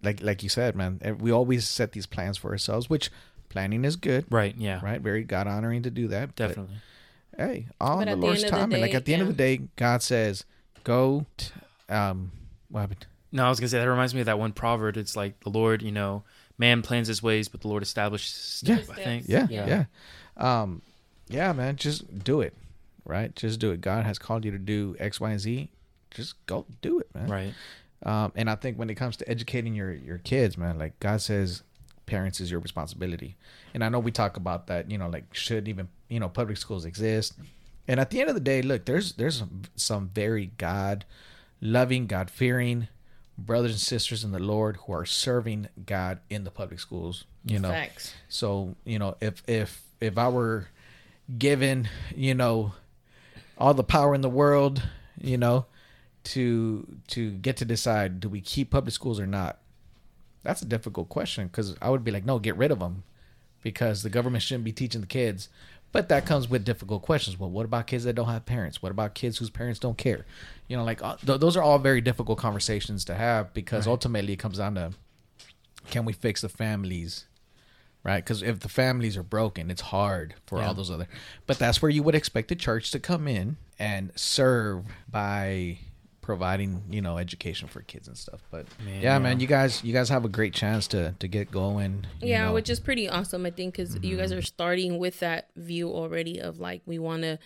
like 0.03 0.23
like 0.23 0.43
you 0.43 0.49
said, 0.49 0.77
man, 0.77 1.01
we 1.19 1.31
always 1.33 1.67
set 1.69 1.93
these 1.93 2.07
plans 2.07 2.39
for 2.39 2.51
ourselves, 2.53 2.89
which 2.89 3.11
planning 3.49 3.85
is 3.85 3.97
good, 3.97 4.25
Right. 4.31 4.55
Yeah. 4.57 4.81
right? 4.83 5.01
Very 5.01 5.25
God 5.25 5.47
honoring 5.47 5.83
to 5.83 5.91
do 5.91 6.09
that. 6.09 6.29
but, 6.29 6.37
Definitely. 6.37 6.77
hey, 7.37 7.67
all 7.81 7.99
But 7.99 8.05
the 8.07 8.11
the 8.13 8.17
Lord's 8.17 8.45
end 8.45 8.53
the 8.53 8.57
time, 8.57 8.73
and 8.73 8.81
like 8.81 8.95
at 8.95 9.05
the 9.05 9.13
end 9.15 9.23
of 9.23 9.29
the 9.29 9.35
day, 9.35 9.61
God 9.77 10.01
says, 10.03 10.45
"Go." 10.85 11.27
T- 11.37 11.51
um, 11.89 12.33
what 12.69 12.81
happened? 12.81 13.07
No, 13.31 13.45
I 13.47 13.49
was 13.49 13.61
gonna 13.61 13.69
say 13.69 13.79
that 13.79 13.89
reminds 13.89 14.15
me 14.15 14.21
of 14.21 14.27
that 14.27 14.39
one 14.39 14.53
proverb. 14.53 14.97
It's 14.97 15.17
like 15.17 15.41
the 15.41 15.51
Lord, 15.51 15.83
you 15.83 15.93
know, 15.93 16.23
man 16.59 16.83
plans 16.83 17.09
his 17.09 17.23
ways, 17.23 17.49
but 17.49 17.61
the 17.63 17.69
Lord 17.69 17.83
establishes 17.83 18.63
Yeah. 18.65 18.75
I 18.77 18.95
think. 18.95 19.25
Yeah, 19.29 19.47
Yeah. 19.49 19.67
yeah, 19.67 20.61
Um, 20.63 20.83
yeah, 21.29 21.53
man, 21.53 21.77
just 21.77 22.23
do 22.25 22.41
it, 22.41 22.55
right? 23.05 23.35
Just 23.35 23.59
do 23.61 23.71
it. 23.71 23.81
God 23.81 24.05
has 24.05 24.19
called 24.19 24.45
you 24.45 24.51
to 24.51 24.59
do 24.59 24.95
X, 24.99 25.19
Y, 25.21 25.31
and 25.31 25.41
Z. 25.41 25.71
Just 26.11 26.45
go 26.47 26.67
do 26.83 26.99
it, 27.01 27.09
man. 27.15 27.29
Right. 27.29 27.55
Um, 28.05 28.33
and 28.35 28.51
I 28.51 28.57
think 28.57 28.79
when 28.79 28.91
it 28.91 28.97
comes 28.97 29.17
to 29.19 29.29
educating 29.29 29.75
your 29.75 29.93
your 29.93 30.19
kids, 30.19 30.59
man, 30.59 30.79
like 30.79 30.99
God 31.01 31.21
says, 31.23 31.63
parents 32.05 32.41
is 32.41 32.51
your 32.51 32.61
responsibility. 32.61 33.37
And 33.73 33.83
I 33.83 33.89
know 33.89 33.99
we 34.01 34.11
talk 34.11 34.37
about 34.37 34.67
that, 34.67 34.91
you 34.91 34.99
know, 34.99 35.09
like 35.09 35.33
should 35.35 35.69
even 35.69 35.89
you 36.09 36.21
know 36.21 36.29
public 36.29 36.59
schools 36.59 36.85
exist. 36.85 37.35
And 37.89 37.99
at 37.99 38.11
the 38.11 38.21
end 38.21 38.29
of 38.29 38.35
the 38.35 38.41
day, 38.41 38.63
look, 38.63 38.85
there's 38.85 39.15
there's 39.15 39.43
some, 39.77 40.11
very 40.15 40.53
God 40.59 41.05
loving, 41.61 42.07
God 42.07 42.31
fearing 42.31 42.89
brothers 43.37 43.73
and 43.73 43.81
sisters 43.81 44.25
in 44.25 44.33
the 44.33 44.39
Lord 44.39 44.77
who 44.77 44.93
are 44.93 45.05
serving 45.05 45.69
God 45.85 46.21
in 46.31 46.45
the 46.45 46.51
public 46.51 46.81
schools. 46.81 47.25
You 47.45 47.59
know, 47.59 47.71
Facts. 47.71 48.15
so 48.29 48.77
you 48.85 48.99
know, 48.99 49.17
if 49.21 49.43
if 49.49 49.83
if 50.01 50.17
I 50.17 50.29
were 50.29 50.69
given, 51.39 51.89
you 52.15 52.35
know, 52.35 52.73
all 53.59 53.75
the 53.75 53.85
power 53.85 54.15
in 54.15 54.21
the 54.21 54.29
world, 54.29 54.83
you 55.21 55.37
know, 55.37 55.67
to 56.25 56.87
to 57.09 57.33
get 57.33 57.57
to 57.59 57.65
decide 57.65 58.21
do 58.21 58.29
we 58.29 58.41
keep 58.41 58.71
public 58.71 58.95
schools 58.95 59.19
or 59.19 59.27
not, 59.27 59.59
that's 60.43 60.63
a 60.63 60.67
difficult 60.67 61.09
question 61.09 61.47
because 61.47 61.75
I 61.83 61.91
would 61.91 62.05
be 62.05 62.13
like, 62.13 62.25
no, 62.25 62.39
get 62.39 62.57
rid 62.57 62.71
of 62.71 62.79
them 62.79 63.03
because 63.63 64.03
the 64.03 64.11
government 64.11 64.43
shouldn't 64.43 64.65
be 64.65 64.73
teaching 64.73 65.01
the 65.01 65.07
kids. 65.07 65.49
But 65.93 66.09
that 66.09 66.25
comes 66.27 66.49
with 66.49 66.65
difficult 66.65 67.03
questions. 67.03 67.39
Well, 67.39 67.51
what 67.51 67.65
about 67.67 67.87
kids 67.87 68.05
that 68.05 68.15
don't 68.15 68.29
have 68.29 68.47
parents? 68.47 68.81
What 68.83 68.91
about 68.93 69.15
kids 69.15 69.39
whose 69.39 69.51
parents 69.51 69.79
don't 69.79 69.99
care? 69.99 70.25
You 70.67 70.77
know, 70.79 70.85
like 70.85 71.03
uh, 71.03 71.17
th- 71.25 71.39
those 71.39 71.57
are 71.57 71.63
all 71.63 71.79
very 71.79 72.01
difficult 72.01 72.39
conversations 72.39 73.05
to 73.07 73.15
have 73.15 73.53
because 73.53 73.87
ultimately 73.87 74.33
it 74.33 74.39
comes 74.39 74.57
down 74.59 74.75
to 74.77 74.93
can 75.91 76.05
we 76.05 76.13
fix 76.13 76.41
the 76.41 76.49
families 76.49 77.27
right? 78.05 78.25
Because 78.25 78.43
if 78.43 78.59
the 78.59 78.69
families 78.69 79.17
are 79.17 79.23
broken, 79.23 79.71
it's 79.71 79.81
hard 79.81 80.35
for 80.45 80.59
Yeah. 80.59 80.67
all 80.67 80.75
those 80.75 80.91
other. 80.91 81.07
But 81.47 81.61
that's 81.61 81.81
where 81.81 81.89
you 81.89 82.03
would 82.03 82.17
expect 82.17 82.49
the 82.49 82.57
church 82.57 82.91
to 82.91 82.99
come 82.99 83.29
in 83.29 83.59
and 83.79 84.11
serve 84.17 84.87
by 85.09 85.79
providing, 86.23 86.83
you 86.89 87.03
know, 87.03 87.19
education 87.19 87.69
for 87.69 87.83
kids 87.83 88.09
and 88.09 88.17
stuff. 88.17 88.41
But 88.51 88.67
Man, 88.85 88.95
yeah, 88.95 89.01
yeah. 89.15 89.19
man, 89.19 89.41
you 89.41 89.47
guys, 89.47 89.85
you 89.85 89.93
guys 89.93 90.09
have 90.09 90.25
a 90.25 90.29
great 90.29 90.55
chance 90.55 90.87
to 90.89 91.15
to 91.19 91.29
get 91.29 91.51
going. 91.51 92.07
Yeah, 92.21 92.47
know. 92.47 92.55
which 92.55 92.71
is 92.71 92.81
pretty 92.81 93.09
awesome, 93.09 93.45
I 93.45 93.51
think, 93.51 93.75
because 93.77 93.99
you 94.03 94.17
guys 94.17 94.31
Mm-hmm. 94.31 94.39
are 94.39 94.43
starting 94.43 94.99
with 94.99 95.21
that 95.21 95.49
view 95.57 95.91
already 95.91 96.39
of 96.41 96.59
like 96.59 96.81
we 96.87 96.99
want 96.99 97.23
to 97.23 97.39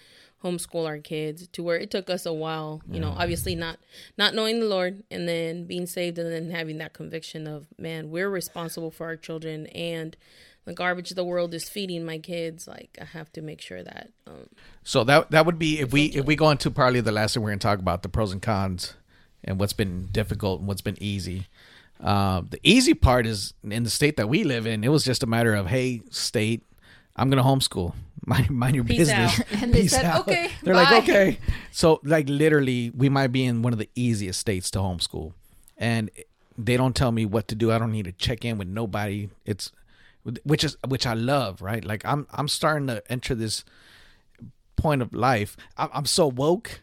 homeschool 0.44 0.86
our 0.86 0.98
kids 0.98 1.48
to 1.48 1.62
where 1.62 1.78
it 1.78 1.90
took 1.90 2.08
us 2.10 2.26
a 2.26 2.32
while, 2.32 2.82
you 2.88 3.00
know, 3.00 3.14
obviously 3.18 3.54
not 3.54 3.78
not 4.18 4.34
knowing 4.34 4.60
the 4.60 4.66
Lord 4.66 5.02
and 5.10 5.26
then 5.26 5.64
being 5.64 5.86
saved 5.86 6.18
and 6.18 6.30
then 6.30 6.50
having 6.50 6.76
that 6.78 6.92
conviction 6.92 7.46
of 7.46 7.66
man, 7.78 8.10
we're 8.10 8.28
responsible 8.28 8.90
for 8.90 9.06
our 9.06 9.16
children 9.16 9.66
and 9.68 10.14
the 10.66 10.74
garbage 10.74 11.10
the 11.10 11.24
world 11.24 11.54
is 11.54 11.68
feeding 11.68 12.04
my 12.04 12.18
kids. 12.18 12.68
Like 12.68 12.98
I 13.00 13.04
have 13.04 13.32
to 13.32 13.40
make 13.42 13.60
sure 13.62 13.82
that 13.82 14.10
um, 14.26 14.48
So 14.84 15.02
that 15.04 15.30
that 15.30 15.46
would 15.46 15.58
be 15.58 15.80
if 15.80 15.92
we 15.92 16.06
if 16.06 16.26
we 16.26 16.36
go 16.36 16.50
into 16.50 16.70
probably 16.70 17.00
the 17.00 17.12
last 17.12 17.34
thing 17.34 17.42
we're 17.42 17.50
going 17.50 17.58
to 17.60 17.66
talk 17.66 17.78
about 17.78 18.02
the 18.02 18.08
pros 18.10 18.32
and 18.32 18.42
cons 18.42 18.94
and 19.42 19.58
what's 19.58 19.72
been 19.72 20.08
difficult 20.12 20.58
and 20.60 20.68
what's 20.68 20.82
been 20.82 21.00
easy. 21.02 21.46
Um, 22.00 22.48
the 22.50 22.60
easy 22.62 22.92
part 22.92 23.26
is 23.26 23.54
in 23.64 23.82
the 23.84 23.90
state 23.90 24.18
that 24.18 24.28
we 24.28 24.44
live 24.44 24.66
in. 24.66 24.84
It 24.84 24.88
was 24.88 25.02
just 25.04 25.22
a 25.22 25.26
matter 25.26 25.54
of 25.54 25.68
hey, 25.68 26.02
state, 26.10 26.62
I'm 27.16 27.30
going 27.30 27.42
to 27.42 27.48
homeschool. 27.48 27.94
Mind, 28.26 28.50
mind 28.50 28.74
your 28.74 28.82
Peace 28.84 28.98
business. 28.98 29.38
out. 29.40 29.46
And 29.62 29.72
they 29.72 29.82
Peace 29.82 29.92
said, 29.92 30.04
out. 30.04 30.22
"Okay, 30.22 30.50
They're 30.64 30.74
bye." 30.74 30.82
like 30.82 31.04
okay. 31.04 31.38
So 31.70 32.00
like 32.02 32.28
literally, 32.28 32.90
we 32.90 33.08
might 33.08 33.28
be 33.28 33.44
in 33.44 33.62
one 33.62 33.72
of 33.72 33.78
the 33.78 33.88
easiest 33.94 34.40
states 34.40 34.68
to 34.72 34.80
homeschool, 34.80 35.32
and 35.78 36.10
they 36.58 36.76
don't 36.76 36.96
tell 36.96 37.12
me 37.12 37.24
what 37.24 37.46
to 37.48 37.54
do. 37.54 37.70
I 37.70 37.78
don't 37.78 37.92
need 37.92 38.06
to 38.06 38.12
check 38.12 38.44
in 38.44 38.58
with 38.58 38.66
nobody. 38.66 39.28
It's 39.44 39.70
which 40.44 40.64
is 40.64 40.76
which 40.86 41.06
I 41.06 41.14
love, 41.14 41.62
right? 41.62 41.84
Like 41.84 42.04
I'm 42.04 42.26
I'm 42.32 42.48
starting 42.48 42.86
to 42.88 43.02
enter 43.10 43.34
this 43.34 43.64
point 44.76 45.02
of 45.02 45.14
life. 45.14 45.56
I'm, 45.76 45.88
I'm 45.92 46.06
so 46.06 46.26
woke, 46.26 46.80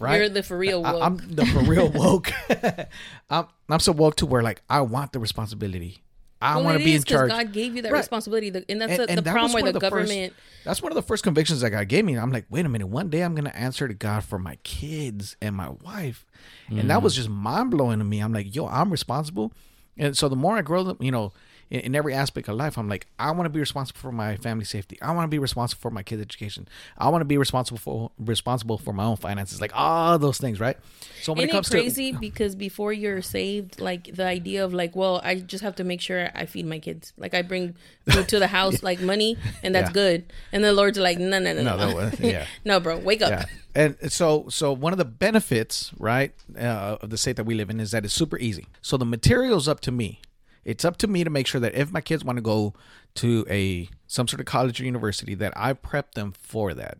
right? 0.00 0.16
you're 0.18 0.28
the 0.28 0.42
for 0.42 0.58
real 0.58 0.84
I, 0.84 0.92
woke. 0.92 1.02
I'm 1.02 1.16
the 1.16 1.46
for 1.46 1.60
real 1.60 1.88
woke. 1.94 2.30
I'm 3.30 3.46
I'm 3.68 3.80
so 3.80 3.92
woke 3.92 4.16
to 4.16 4.26
where 4.26 4.42
like 4.42 4.62
I 4.68 4.80
want 4.80 5.12
the 5.12 5.18
responsibility. 5.18 6.02
I 6.40 6.56
well, 6.56 6.64
want 6.64 6.78
to 6.78 6.84
be 6.84 6.96
in 6.96 7.02
charge. 7.04 7.30
God 7.30 7.52
gave 7.52 7.76
you 7.76 7.82
that 7.82 7.92
Right. 7.92 7.98
responsibility, 8.00 8.50
the- 8.50 8.64
and 8.68 8.80
that's 8.80 8.90
And- 8.90 9.00
the, 9.02 9.08
and 9.10 9.18
the 9.18 9.22
that 9.22 9.30
problem 9.32 9.52
where 9.52 9.62
one 9.62 9.72
the 9.72 9.76
of 9.76 9.80
the 9.80 9.90
first- 9.90 10.32
That's 10.64 10.82
one 10.82 10.90
of 10.90 10.96
the 10.96 11.02
first 11.02 11.22
convictions 11.22 11.60
that 11.60 11.70
God 11.70 11.86
gave 11.86 12.04
me. 12.04 12.18
I'm 12.18 12.32
like, 12.32 12.46
wait 12.50 12.66
a 12.66 12.68
minute, 12.68 12.88
one 12.88 13.10
day 13.10 13.20
I'm 13.20 13.36
gonna 13.36 13.50
answer 13.50 13.86
to 13.86 13.94
God 13.94 14.24
for 14.24 14.40
my 14.40 14.56
kids 14.64 15.36
and 15.40 15.54
my 15.54 15.68
wife, 15.68 16.26
and 16.68 16.90
that 16.90 17.00
was 17.00 17.12
mm. 17.12 17.18
just 17.18 17.28
mind 17.28 17.70
blowing 17.70 18.00
to 18.00 18.04
me. 18.04 18.18
I'm 18.18 18.32
like, 18.32 18.52
yo, 18.56 18.66
I'm 18.66 18.90
responsible, 18.90 19.52
and 19.96 20.18
so 20.18 20.28
the 20.28 20.34
more 20.34 20.56
I 20.56 20.62
grow, 20.62 20.82
them, 20.82 20.96
you 20.98 21.12
know, 21.12 21.32
in, 21.72 21.80
in 21.80 21.94
every 21.94 22.14
aspect 22.14 22.48
of 22.48 22.54
life, 22.56 22.74
I'm 22.78 22.88
like, 22.88 23.06
I 23.18 23.30
want 23.32 23.46
to 23.46 23.50
be 23.50 23.60
responsible 23.60 23.98
for 24.00 24.12
my 24.12 24.36
family 24.36 24.64
safety. 24.64 24.96
I 25.02 25.10
want 25.12 25.24
to 25.28 25.34
be 25.34 25.38
responsible 25.38 25.80
for 25.80 25.90
my 25.90 26.02
kids' 26.02 26.22
education. 26.22 26.68
I 26.98 27.08
want 27.08 27.22
to 27.22 27.24
be 27.34 27.38
responsible 27.38 27.78
for 27.78 28.10
responsible 28.18 28.78
for 28.78 28.92
my 28.92 29.04
own 29.04 29.16
finances, 29.16 29.60
like 29.60 29.72
all 29.74 30.18
those 30.18 30.38
things, 30.38 30.60
right? 30.60 30.76
So 31.22 31.32
when 31.32 31.40
Isn't 31.40 31.48
it 31.50 31.52
comes 31.52 31.68
it 31.68 31.70
crazy? 31.70 32.12
because 32.12 32.54
before 32.54 32.92
you're 32.92 33.22
saved, 33.22 33.80
like 33.80 34.14
the 34.14 34.24
idea 34.24 34.64
of 34.64 34.72
like, 34.74 34.94
well, 34.94 35.20
I 35.24 35.36
just 35.36 35.62
have 35.64 35.76
to 35.76 35.84
make 35.84 36.00
sure 36.00 36.30
I 36.34 36.46
feed 36.46 36.66
my 36.66 36.78
kids. 36.78 37.12
Like 37.16 37.34
I 37.34 37.42
bring 37.42 37.74
food 38.10 38.28
to 38.28 38.38
the 38.38 38.48
house, 38.48 38.82
like 38.90 39.00
money, 39.00 39.36
and 39.62 39.74
that's 39.74 39.90
Yeah. 39.90 40.02
good. 40.02 40.32
And 40.52 40.62
the 40.64 40.72
Lord's 40.72 40.98
like, 40.98 41.18
no, 41.18 41.38
no, 41.38 41.52
no, 41.52 41.62
No, 41.62 41.76
no, 41.76 41.86
that 41.86 41.94
was- 41.96 42.20
yeah. 42.34 42.46
no, 42.64 42.80
bro, 42.80 42.98
wake 42.98 43.22
up. 43.22 43.30
yeah 43.30 43.44
and 43.74 43.96
so 44.12 44.46
so 44.50 44.70
one 44.70 44.92
of 44.92 44.98
the 44.98 45.04
benefits 45.06 45.92
right 45.98 46.34
uh, 46.58 46.98
of 47.00 47.08
the 47.08 47.16
state 47.16 47.36
that 47.36 47.44
we 47.46 47.54
live 47.54 47.70
in 47.70 47.80
is 47.80 47.90
that 47.92 48.04
it's 48.04 48.12
super 48.12 48.36
easy 48.38 48.66
so 48.82 48.98
the 48.98 49.04
material's 49.06 49.66
up 49.66 49.80
to 49.80 49.90
me 49.90 50.20
It's 50.64 50.84
up 50.84 50.96
to 50.98 51.06
me 51.06 51.24
to 51.24 51.30
make 51.30 51.46
sure 51.46 51.60
that 51.60 51.74
if 51.74 51.92
my 51.92 52.00
kids 52.00 52.24
want 52.24 52.36
to 52.36 52.42
go 52.42 52.74
to 53.16 53.44
a 53.48 53.88
some 54.06 54.28
sort 54.28 54.40
of 54.40 54.46
college 54.46 54.80
or 54.80 54.84
university, 54.84 55.34
that 55.36 55.52
I 55.56 55.72
prep 55.72 56.14
them 56.14 56.32
for 56.32 56.74
that. 56.74 56.98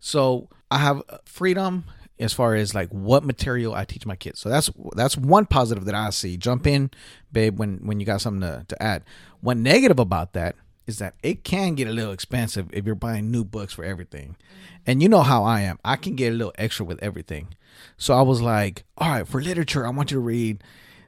So 0.00 0.48
I 0.70 0.78
have 0.78 1.02
uh, 1.08 1.18
freedom 1.24 1.84
as 2.18 2.32
far 2.32 2.54
as 2.54 2.74
like 2.74 2.88
what 2.90 3.24
material 3.24 3.74
I 3.74 3.84
teach 3.84 4.06
my 4.06 4.16
kids. 4.16 4.40
So 4.40 4.48
that's 4.48 4.70
that's 4.94 5.16
one 5.16 5.46
positive 5.46 5.84
that 5.86 5.94
I 5.94 6.10
see. 6.10 6.36
Jump 6.36 6.66
in, 6.66 6.90
babe, 7.32 7.58
when 7.58 7.78
when 7.78 8.00
you 8.00 8.06
got 8.06 8.20
something 8.20 8.42
to, 8.42 8.64
to 8.68 8.82
add. 8.82 9.04
One 9.40 9.62
negative 9.62 9.98
about 9.98 10.32
that 10.34 10.56
is 10.86 10.98
that 10.98 11.14
it 11.22 11.44
can 11.44 11.74
get 11.74 11.88
a 11.88 11.92
little 11.92 12.12
expensive 12.12 12.68
if 12.72 12.86
you're 12.86 12.94
buying 12.94 13.30
new 13.30 13.44
books 13.44 13.72
for 13.72 13.84
everything. 13.84 14.36
Mm-hmm. 14.36 14.76
And 14.86 15.02
you 15.02 15.08
know 15.08 15.22
how 15.22 15.44
I 15.44 15.60
am. 15.60 15.78
I 15.84 15.96
can 15.96 16.16
get 16.16 16.32
a 16.32 16.36
little 16.36 16.54
extra 16.58 16.84
with 16.84 17.02
everything. 17.02 17.54
So 17.96 18.14
I 18.14 18.22
was 18.22 18.42
like, 18.42 18.84
all 18.98 19.10
right, 19.10 19.26
for 19.26 19.40
literature, 19.40 19.86
I 19.86 19.90
want 19.90 20.10
you 20.10 20.16
to 20.16 20.20
read 20.20 20.62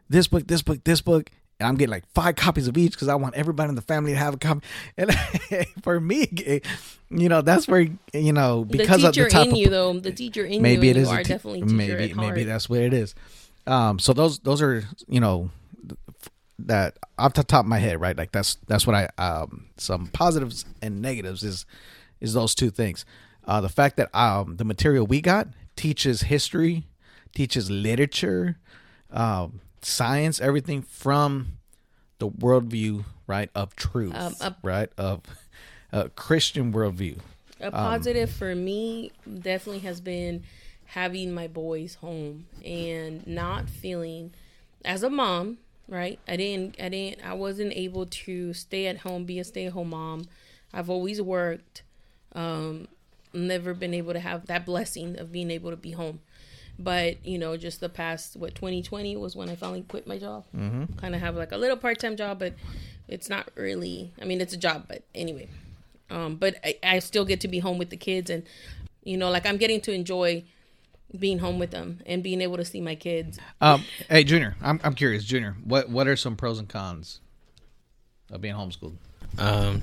this 0.08 0.28
book, 0.28 0.46
this 0.46 0.62
book, 0.62 0.84
this 0.84 1.00
book. 1.00 1.30
And 1.64 1.70
I'm 1.70 1.76
getting 1.76 1.92
like 1.92 2.06
five 2.12 2.36
copies 2.36 2.68
of 2.68 2.76
each 2.76 2.92
because 2.92 3.08
I 3.08 3.14
want 3.14 3.34
everybody 3.36 3.70
in 3.70 3.74
the 3.74 3.80
family 3.80 4.12
to 4.12 4.18
have 4.18 4.34
a 4.34 4.36
copy. 4.36 4.60
And 4.98 5.16
for 5.82 5.98
me, 5.98 6.60
you 7.08 7.28
know, 7.30 7.40
that's 7.40 7.66
where 7.66 7.88
you 8.12 8.32
know 8.34 8.66
because 8.66 9.00
the 9.00 9.08
of 9.08 9.14
the 9.14 9.28
type 9.30 9.46
in 9.46 9.52
of 9.52 9.58
you 9.58 9.68
though, 9.70 9.98
the 9.98 10.12
teacher 10.12 10.44
in 10.44 10.60
maybe 10.60 10.88
you, 10.88 10.90
it 10.90 10.96
and 10.98 11.06
you 11.06 11.12
are 11.12 11.22
te- 11.22 11.28
definitely 11.30 11.62
maybe 11.62 12.12
maybe 12.12 12.44
that's 12.44 12.68
what 12.68 12.80
it 12.80 12.92
is. 12.92 13.14
Um, 13.66 13.98
so 13.98 14.12
those 14.12 14.40
those 14.40 14.60
are 14.60 14.84
you 15.08 15.20
know 15.20 15.50
that 16.58 16.98
off 17.18 17.32
the 17.32 17.42
top 17.42 17.64
of 17.64 17.68
my 17.68 17.78
head, 17.78 17.98
right? 17.98 18.16
Like 18.16 18.32
that's 18.32 18.56
that's 18.68 18.86
what 18.86 18.94
I 18.94 19.08
um 19.16 19.66
some 19.78 20.08
positives 20.08 20.66
and 20.82 21.00
negatives 21.00 21.42
is 21.42 21.64
is 22.20 22.34
those 22.34 22.54
two 22.54 22.70
things. 22.70 23.06
Uh, 23.46 23.62
the 23.62 23.70
fact 23.70 23.96
that 23.96 24.14
um 24.14 24.56
the 24.56 24.64
material 24.64 25.06
we 25.06 25.22
got 25.22 25.48
teaches 25.76 26.22
history, 26.22 26.84
teaches 27.34 27.70
literature, 27.70 28.58
um, 29.10 29.60
science, 29.84 30.40
everything 30.40 30.82
from 30.82 31.58
the 32.18 32.28
worldview, 32.28 33.04
right, 33.26 33.50
of 33.54 33.74
truth, 33.76 34.14
Um, 34.14 34.34
a- 34.40 34.56
right, 34.62 34.88
of 34.96 35.20
a 35.92 36.08
Christian 36.10 36.72
worldview. 36.72 37.18
A 37.60 37.70
positive 37.70 38.30
for 38.30 38.54
me 38.54 39.12
definitely 39.40 39.80
has 39.80 40.00
been 40.00 40.42
having 40.86 41.32
my 41.32 41.46
boys 41.46 41.94
home 41.96 42.46
and 42.64 43.26
not 43.26 43.68
feeling 43.70 44.32
as 44.84 45.02
a 45.02 45.08
mom, 45.10 45.58
right? 45.88 46.18
I 46.28 46.36
didn't 46.36 46.76
I 46.80 46.88
didn't 46.88 47.24
I 47.24 47.32
wasn't 47.34 47.72
able 47.74 48.06
to 48.06 48.52
stay 48.54 48.86
at 48.86 48.98
home, 48.98 49.24
be 49.24 49.38
a 49.38 49.44
stay-at-home 49.44 49.90
mom. 49.90 50.26
I've 50.72 50.90
always 50.90 51.22
worked. 51.22 51.82
Um 52.34 52.88
never 53.32 53.72
been 53.74 53.94
able 53.94 54.12
to 54.12 54.20
have 54.20 54.46
that 54.46 54.64
blessing 54.66 55.18
of 55.18 55.32
being 55.32 55.50
able 55.50 55.70
to 55.70 55.76
be 55.76 55.92
home. 55.92 56.20
But, 56.78 57.24
you 57.24 57.38
know, 57.38 57.56
just 57.56 57.80
the 57.80 57.88
past 57.88 58.36
what 58.36 58.54
2020 58.54 59.16
was 59.16 59.36
when 59.36 59.48
I 59.48 59.54
finally 59.54 59.82
quit 59.82 60.06
my 60.06 60.18
job. 60.18 60.44
Mm-hmm. 60.56 60.98
Kind 60.98 61.14
of 61.14 61.20
have 61.20 61.36
like 61.36 61.52
a 61.52 61.56
little 61.56 61.76
part-time 61.76 62.16
job, 62.16 62.38
but 62.40 62.54
it's 63.06 63.28
not 63.28 63.48
really 63.54 64.12
I 64.20 64.24
mean, 64.24 64.40
it's 64.40 64.54
a 64.54 64.58
job, 64.58 64.86
but 64.88 65.02
anyway. 65.14 65.48
Um, 66.10 66.36
but 66.36 66.56
I, 66.64 66.78
I 66.82 66.98
still 66.98 67.24
get 67.24 67.40
to 67.40 67.48
be 67.48 67.58
home 67.58 67.78
with 67.78 67.90
the 67.90 67.96
kids, 67.96 68.30
and 68.30 68.44
you 69.02 69.16
know, 69.16 69.30
like 69.30 69.46
I'm 69.46 69.56
getting 69.56 69.80
to 69.82 69.92
enjoy 69.92 70.44
being 71.18 71.38
home 71.38 71.58
with 71.58 71.70
them 71.70 72.00
and 72.06 72.22
being 72.22 72.40
able 72.40 72.56
to 72.56 72.64
see 72.64 72.80
my 72.80 72.94
kids. 72.94 73.38
Um, 73.60 73.84
hey, 74.08 74.24
Junior, 74.24 74.56
I'm 74.60 74.80
I'm 74.84 74.94
curious, 74.94 75.24
Junior, 75.24 75.56
what 75.64 75.88
what 75.88 76.06
are 76.06 76.16
some 76.16 76.36
pros 76.36 76.58
and 76.58 76.68
cons 76.68 77.20
of 78.30 78.40
being 78.40 78.54
homeschooled? 78.54 78.96
Um, 79.38 79.82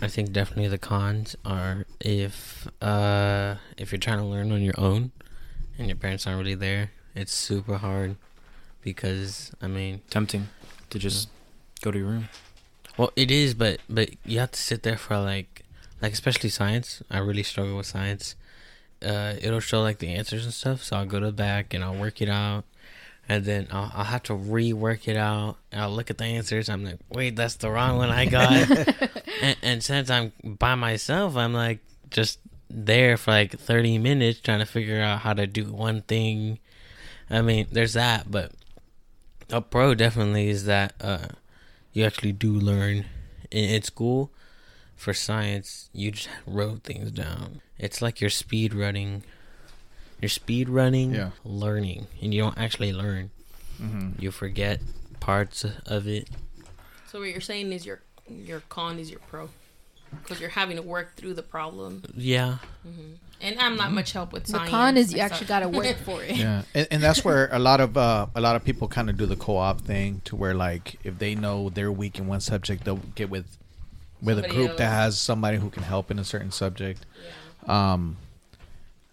I 0.00 0.08
think 0.08 0.32
definitely 0.32 0.68
the 0.68 0.78
cons 0.78 1.36
are 1.44 1.86
if 2.00 2.66
uh 2.80 3.56
if 3.76 3.92
you're 3.92 3.98
trying 3.98 4.18
to 4.18 4.24
learn 4.24 4.50
on 4.50 4.62
your 4.62 4.74
own 4.78 5.12
and 5.78 5.86
your 5.88 5.96
parents 5.96 6.26
aren't 6.26 6.38
really 6.38 6.54
there, 6.54 6.90
it's 7.14 7.32
super 7.32 7.78
hard 7.78 8.16
because 8.82 9.52
I 9.60 9.66
mean, 9.68 10.00
Tempting 10.10 10.48
to 10.90 10.98
just 10.98 11.28
go 11.82 11.90
to 11.90 11.98
your 11.98 12.08
room. 12.08 12.28
well, 12.96 13.12
it 13.16 13.30
is, 13.30 13.54
but 13.54 13.80
but 13.88 14.10
you 14.24 14.38
have 14.38 14.52
to 14.52 14.60
sit 14.60 14.82
there 14.82 14.96
for 14.96 15.18
like 15.18 15.64
like 16.00 16.12
especially 16.12 16.50
science. 16.50 17.02
I 17.10 17.18
really 17.18 17.42
struggle 17.42 17.76
with 17.76 17.86
science. 17.86 18.36
Uh, 19.04 19.34
it'll 19.40 19.60
show 19.60 19.82
like 19.82 19.98
the 19.98 20.08
answers 20.08 20.44
and 20.44 20.54
stuff, 20.54 20.82
so 20.82 20.96
I'll 20.96 21.06
go 21.06 21.20
to 21.20 21.26
the 21.26 21.32
back 21.32 21.74
and 21.74 21.82
I'll 21.82 21.94
work 21.94 22.20
it 22.20 22.28
out. 22.28 22.64
And 23.28 23.44
then 23.44 23.68
I'll, 23.70 23.90
I'll 23.94 24.04
have 24.04 24.24
to 24.24 24.32
rework 24.32 25.06
it 25.06 25.16
out. 25.16 25.56
And 25.70 25.80
I'll 25.80 25.90
look 25.90 26.10
at 26.10 26.18
the 26.18 26.24
answers. 26.24 26.68
I'm 26.68 26.84
like, 26.84 26.98
wait, 27.08 27.36
that's 27.36 27.54
the 27.54 27.70
wrong 27.70 27.96
one 27.96 28.10
I 28.10 28.26
got. 28.26 28.52
and, 29.42 29.56
and 29.62 29.82
since 29.82 30.10
I'm 30.10 30.32
by 30.44 30.74
myself, 30.74 31.36
I'm 31.36 31.52
like 31.52 31.78
just 32.10 32.40
there 32.72 33.16
for 33.16 33.30
like 33.32 33.58
30 33.58 33.98
minutes 33.98 34.40
trying 34.40 34.60
to 34.60 34.66
figure 34.66 35.00
out 35.00 35.20
how 35.20 35.32
to 35.34 35.46
do 35.46 35.72
one 35.72 36.02
thing. 36.02 36.58
I 37.30 37.42
mean, 37.42 37.66
there's 37.70 37.92
that, 37.94 38.30
but 38.30 38.52
a 39.50 39.60
pro 39.60 39.94
definitely 39.94 40.48
is 40.48 40.64
that 40.66 40.94
uh, 41.00 41.28
you 41.92 42.04
actually 42.04 42.32
do 42.32 42.52
learn 42.52 43.04
in, 43.50 43.64
in 43.70 43.82
school. 43.82 44.30
For 44.96 45.12
science, 45.12 45.90
you 45.92 46.12
just 46.12 46.28
wrote 46.46 46.84
things 46.84 47.10
down. 47.10 47.60
It's 47.76 48.00
like 48.00 48.20
you're 48.20 48.30
speed 48.30 48.72
running. 48.72 49.24
You're 50.20 50.28
speed 50.28 50.68
running, 50.68 51.12
Yeah. 51.14 51.30
learning, 51.44 52.06
and 52.22 52.32
you 52.32 52.40
don't 52.42 52.56
actually 52.56 52.92
learn. 52.92 53.30
Mm-hmm. 53.82 54.22
You 54.22 54.30
forget 54.30 54.80
parts 55.18 55.64
of 55.86 56.06
it. 56.06 56.28
So 57.10 57.18
what 57.18 57.30
you're 57.30 57.40
saying 57.40 57.72
is 57.72 57.84
your 57.84 58.00
your 58.28 58.60
con 58.68 58.98
is 59.00 59.10
your 59.10 59.18
pro 59.28 59.48
because 60.22 60.40
you're 60.40 60.50
having 60.50 60.76
to 60.76 60.82
work 60.82 61.14
through 61.16 61.34
the 61.34 61.42
problem, 61.42 62.02
Yeah, 62.14 62.58
and 63.40 63.58
I'm 63.58 63.76
not 63.76 63.92
much 63.92 64.12
help 64.12 64.32
with 64.32 64.46
science. 64.46 64.66
The 64.66 64.70
con 64.70 64.96
is 64.96 65.12
you 65.12 65.20
I 65.20 65.24
actually 65.24 65.46
suck. 65.46 65.48
got 65.48 65.60
to 65.60 65.68
work 65.68 65.96
for 66.04 66.22
it. 66.22 66.36
Yeah, 66.36 66.62
and, 66.74 66.86
and 66.90 67.02
that's 67.02 67.24
where 67.24 67.48
a 67.52 67.58
lot 67.58 67.80
of 67.80 67.96
uh, 67.96 68.26
a 68.34 68.40
lot 68.40 68.56
of 68.56 68.64
people 68.64 68.88
kind 68.88 69.10
of 69.10 69.16
do 69.16 69.26
the 69.26 69.36
co-op 69.36 69.80
thing, 69.80 70.20
to 70.26 70.36
where 70.36 70.54
like 70.54 70.98
if 71.04 71.18
they 71.18 71.34
know 71.34 71.68
they're 71.70 71.90
weak 71.92 72.18
in 72.18 72.26
one 72.26 72.40
subject, 72.40 72.84
they'll 72.84 73.00
get 73.14 73.30
with 73.30 73.46
with 74.22 74.38
a 74.38 74.42
Somebody 74.42 74.54
group 74.66 74.76
that 74.76 74.90
has 74.90 75.18
somebody 75.18 75.56
who 75.58 75.68
can 75.70 75.82
help 75.82 76.10
in 76.10 76.18
a 76.18 76.24
certain 76.24 76.52
subject. 76.52 77.04
Yeah. 77.66 77.92
Um, 77.92 78.16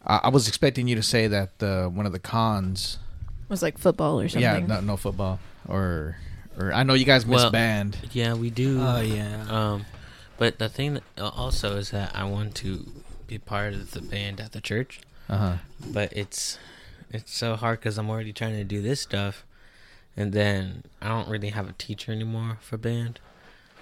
I, 0.05 0.21
I 0.25 0.29
was 0.29 0.47
expecting 0.47 0.87
you 0.87 0.95
to 0.95 1.03
say 1.03 1.27
that 1.27 1.63
uh, 1.63 1.87
one 1.87 2.05
of 2.05 2.11
the 2.11 2.19
cons, 2.19 2.99
was 3.47 3.63
like 3.63 3.77
football 3.79 4.19
or 4.21 4.29
something. 4.29 4.41
yeah, 4.43 4.59
no, 4.59 4.81
no 4.81 4.97
football, 4.97 5.39
or 5.67 6.17
or 6.59 6.71
I 6.71 6.83
know 6.83 6.93
you 6.93 7.05
guys 7.05 7.25
miss 7.25 7.41
Well- 7.41 7.51
band. 7.51 7.97
yeah, 8.11 8.35
we 8.35 8.51
do. 8.51 8.79
Oh 8.81 9.01
yeah. 9.01 9.45
Um, 9.49 9.85
but 10.39 10.57
the 10.57 10.69
thing 10.69 10.95
that 10.95 11.03
uh, 11.17 11.29
also 11.29 11.77
is 11.77 11.91
that 11.91 12.15
I 12.15 12.23
want 12.23 12.55
to 12.55 12.85
be 13.27 13.37
part 13.37 13.73
of 13.73 13.91
the 13.91 14.01
band 14.01 14.39
at 14.39 14.53
the 14.53 14.61
church, 14.61 15.01
Uh 15.29 15.37
huh. 15.37 15.57
but 15.93 16.11
it's 16.13 16.57
it's 17.11 17.33
so 17.35 17.55
hard 17.55 17.79
because 17.79 17.97
I'm 17.97 18.09
already 18.09 18.33
trying 18.33 18.55
to 18.55 18.63
do 18.63 18.81
this 18.81 19.01
stuff, 19.01 19.45
and 20.17 20.33
then 20.33 20.83
I 21.01 21.07
don't 21.09 21.29
really 21.29 21.49
have 21.49 21.69
a 21.69 21.73
teacher 21.73 22.11
anymore 22.11 22.57
for 22.61 22.77
band, 22.77 23.19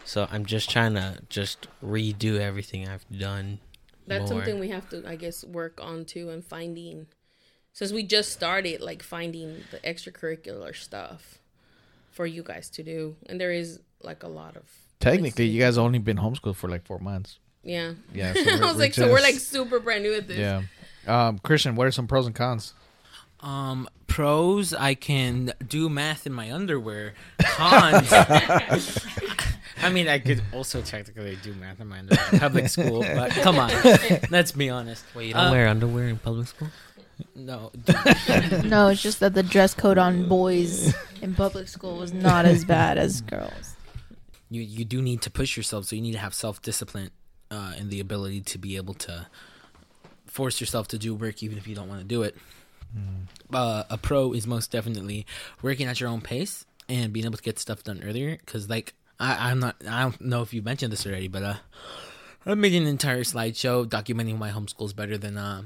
so 0.03 0.27
I'm 0.31 0.45
just 0.45 0.69
trying 0.69 0.95
to 0.95 1.19
just 1.29 1.67
redo 1.83 2.39
everything 2.39 2.87
I've 2.87 3.05
done. 3.09 3.59
That's 4.07 4.31
more. 4.31 4.39
something 4.39 4.59
we 4.59 4.69
have 4.69 4.89
to, 4.89 5.03
I 5.07 5.15
guess, 5.17 5.43
work 5.43 5.79
on 5.81 6.05
too, 6.05 6.29
and 6.29 6.43
finding. 6.43 7.07
Since 7.73 7.91
we 7.91 8.03
just 8.03 8.31
started, 8.31 8.81
like 8.81 9.03
finding 9.03 9.63
the 9.71 9.77
extracurricular 9.79 10.75
stuff 10.75 11.37
for 12.09 12.25
you 12.25 12.41
guys 12.41 12.69
to 12.71 12.83
do, 12.83 13.15
and 13.27 13.39
there 13.39 13.51
is 13.51 13.79
like 14.01 14.23
a 14.23 14.27
lot 14.27 14.55
of 14.57 14.63
Technically, 14.99 15.45
you 15.45 15.61
guys 15.61 15.77
only 15.77 15.99
been 15.99 16.17
homeschooled 16.17 16.55
for 16.55 16.69
like 16.69 16.85
four 16.85 16.99
months. 16.99 17.39
yeah. 17.63 17.93
Yeah, 18.13 18.33
so 18.33 18.39
I 18.39 18.43
we're- 18.45 18.59
was 18.59 18.73
we're 18.75 18.79
like, 18.79 18.93
so 18.93 19.07
we're 19.11 19.21
like 19.21 19.35
super 19.35 19.79
brand 19.79 20.03
new 20.03 20.13
at 20.13 20.27
this. 20.27 20.37
Yeah. 20.37 20.61
Um, 21.07 21.39
Christian, 21.39 21.75
what 21.75 21.87
are 21.87 21.91
some 21.91 22.07
pros 22.07 22.25
and 22.25 22.35
cons? 22.35 22.73
Um, 23.39 23.87
pros, 24.07 24.73
I 24.73 24.95
can 24.95 25.53
do 25.67 25.87
math 25.89 26.25
in 26.25 26.33
my 26.33 26.51
underwear. 26.51 27.13
Cons, 27.39 28.09
I 29.81 29.89
mean, 29.91 30.07
I 30.07 30.17
could 30.19 30.41
also 30.51 30.81
technically 30.81 31.37
do 31.43 31.53
math 31.53 31.79
in 31.79 31.87
my 31.87 31.99
underwear 31.99 32.25
in 32.33 32.39
public 32.39 32.67
school, 32.75 33.01
but 33.03 33.29
come 33.31 33.59
on, 33.59 33.69
let's 34.31 34.51
be 34.51 34.69
honest. 34.71 35.05
Wait, 35.15 35.27
you 35.27 35.33
don't 35.33 35.45
Uh, 35.47 35.51
wear 35.51 35.67
underwear 35.67 36.07
in 36.07 36.17
public 36.17 36.47
school? 36.47 36.67
No, 37.35 37.71
No, 38.65 38.87
it's 38.89 39.01
just 39.01 39.19
that 39.21 39.33
the 39.35 39.43
dress 39.43 39.73
code 39.73 39.97
on 39.99 40.27
boys 40.27 40.93
in 41.21 41.33
public 41.35 41.67
school 41.67 41.97
was 41.97 42.11
not 42.11 42.45
as 42.45 42.65
bad 42.65 42.97
as 42.97 43.21
girls. 43.21 43.75
You 44.49 44.61
you 44.61 44.85
do 44.85 45.01
need 45.01 45.21
to 45.23 45.29
push 45.29 45.57
yourself, 45.57 45.85
so 45.85 45.95
you 45.95 46.01
need 46.01 46.13
to 46.13 46.19
have 46.19 46.33
self 46.33 46.61
discipline 46.61 47.11
uh, 47.51 47.73
and 47.77 47.89
the 47.89 47.99
ability 47.99 48.41
to 48.41 48.57
be 48.57 48.75
able 48.75 48.93
to 48.95 49.27
force 50.25 50.59
yourself 50.59 50.87
to 50.89 50.97
do 50.97 51.15
work 51.15 51.41
even 51.41 51.57
if 51.57 51.67
you 51.67 51.75
don't 51.75 51.87
want 51.87 52.01
to 52.01 52.07
do 52.07 52.23
it. 52.23 52.35
Uh, 53.53 53.83
a 53.89 53.97
pro 53.97 54.33
is 54.33 54.47
most 54.47 54.71
definitely 54.71 55.25
working 55.61 55.87
at 55.87 55.99
your 55.99 56.09
own 56.09 56.21
pace 56.21 56.65
and 56.89 57.13
being 57.13 57.25
able 57.25 57.37
to 57.37 57.43
get 57.43 57.59
stuff 57.59 57.83
done 57.83 58.01
earlier. 58.03 58.37
Because 58.37 58.69
like 58.69 58.93
I, 59.19 59.51
I'm 59.51 59.59
not, 59.59 59.75
I 59.87 60.03
don't 60.03 60.21
know 60.21 60.41
if 60.41 60.53
you 60.53 60.61
mentioned 60.61 60.91
this 60.91 61.05
already, 61.05 61.27
but 61.27 61.43
uh, 61.43 61.55
I 62.45 62.53
made 62.55 62.73
an 62.73 62.87
entire 62.87 63.23
slideshow 63.23 63.85
documenting 63.85 64.37
why 64.37 64.51
homeschool 64.51 64.85
is 64.85 64.93
better 64.93 65.17
than 65.17 65.37
uh, 65.37 65.63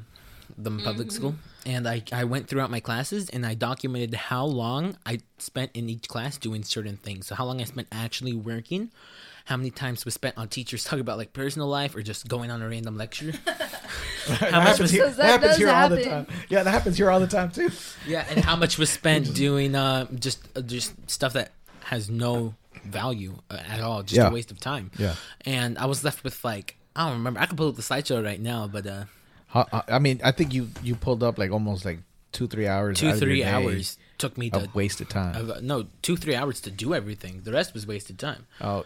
the 0.58 0.72
public 0.84 1.12
school. 1.12 1.36
And 1.66 1.88
I, 1.88 2.04
I 2.12 2.24
went 2.24 2.48
throughout 2.48 2.72
my 2.72 2.80
classes 2.80 3.30
and 3.30 3.46
I 3.46 3.54
documented 3.54 4.14
how 4.16 4.46
long 4.46 4.98
I 5.06 5.20
spent 5.38 5.72
in 5.76 5.90
each 5.90 6.08
class 6.08 6.38
doing 6.38 6.64
certain 6.64 6.98
things. 6.98 7.28
So 7.28 7.36
how 7.36 7.46
long 7.46 7.62
I 7.62 7.66
spent 7.66 7.88
actually 7.92 8.34
working, 8.34 8.92
how 9.46 9.58
many 9.58 9.70
times 9.70 10.04
was 10.06 10.14
spent 10.16 10.38
on 10.38 10.48
teachers 10.48 10.84
talking 10.86 11.02
about 11.02 11.18
like 11.18 11.34
personal 11.34 11.68
life 11.68 11.96
or 11.96 12.02
just 12.02 12.28
going 12.28 12.50
on 12.50 12.62
a 12.62 12.68
random 12.68 12.98
lecture. 12.98 13.34
how 14.28 14.64
much 14.64 14.80
was 14.80 14.92
here, 14.92 15.04
Because 15.04 15.18
that 15.18 15.42
does 15.42 15.58
happen. 15.58 16.28
Yeah, 16.50 16.64
that 16.64 16.72
happens 16.72 16.98
here 16.98 17.10
all 17.12 17.20
the 17.20 17.28
time 17.28 17.52
too. 17.52 17.70
yeah, 18.08 18.26
and 18.30 18.44
how 18.44 18.56
much 18.56 18.78
was 18.78 18.90
spent 19.00 19.34
doing 19.36 19.76
uh, 19.76 20.08
just 20.16 20.48
uh, 20.58 20.62
just 20.62 20.94
stuff 21.10 21.34
that 21.34 21.52
has 21.84 22.10
no 22.10 22.56
value 22.86 23.36
uh, 23.52 23.58
at 23.68 23.82
all, 23.82 24.02
just 24.02 24.16
Yeah. 24.18 24.30
a 24.30 24.32
waste 24.32 24.50
of 24.52 24.60
time. 24.60 24.90
Yeah. 24.98 25.16
And 25.46 25.78
I 25.78 25.86
was 25.86 26.04
left 26.04 26.24
with 26.24 26.44
like 26.44 26.78
I 26.96 27.06
don't 27.08 27.18
remember. 27.20 27.40
I 27.40 27.46
could 27.46 27.58
pull 27.58 27.70
up 27.70 27.76
the 27.76 27.82
slideshow 27.82 28.24
right 28.24 28.40
now, 28.42 28.68
but 28.68 28.86
uh, 28.88 29.04
How- 29.52 29.68
how- 29.72 29.84
I 29.88 30.00
mean, 30.00 30.20
I 30.24 30.32
think 30.32 30.54
you 30.54 30.70
you 30.84 30.96
pulled 30.96 31.24
up 31.24 31.38
like 31.38 31.52
almost 31.52 31.86
like 31.86 32.00
two 32.32 32.48
three 32.48 32.68
hours. 32.68 32.98
two 33.00 33.08
out 33.08 33.16
of 33.16 33.20
your 33.22 33.28
three 33.30 33.42
day 33.44 33.50
hours 33.50 33.98
took 34.18 34.38
me 34.38 34.50
to 34.52 34.60
of 34.64 34.76
wasted 34.76 35.10
time. 35.10 35.36
of, 35.36 35.50
uh, 35.50 35.60
no 35.62 35.88
two 36.02 36.16
three 36.16 36.36
hours 36.36 36.62
to 36.62 36.72
do 36.72 36.94
everything. 36.94 37.42
The 37.44 37.52
rest 37.52 37.74
was 37.74 37.86
wasted 37.88 38.18
time. 38.20 38.46
oh, 38.62 38.86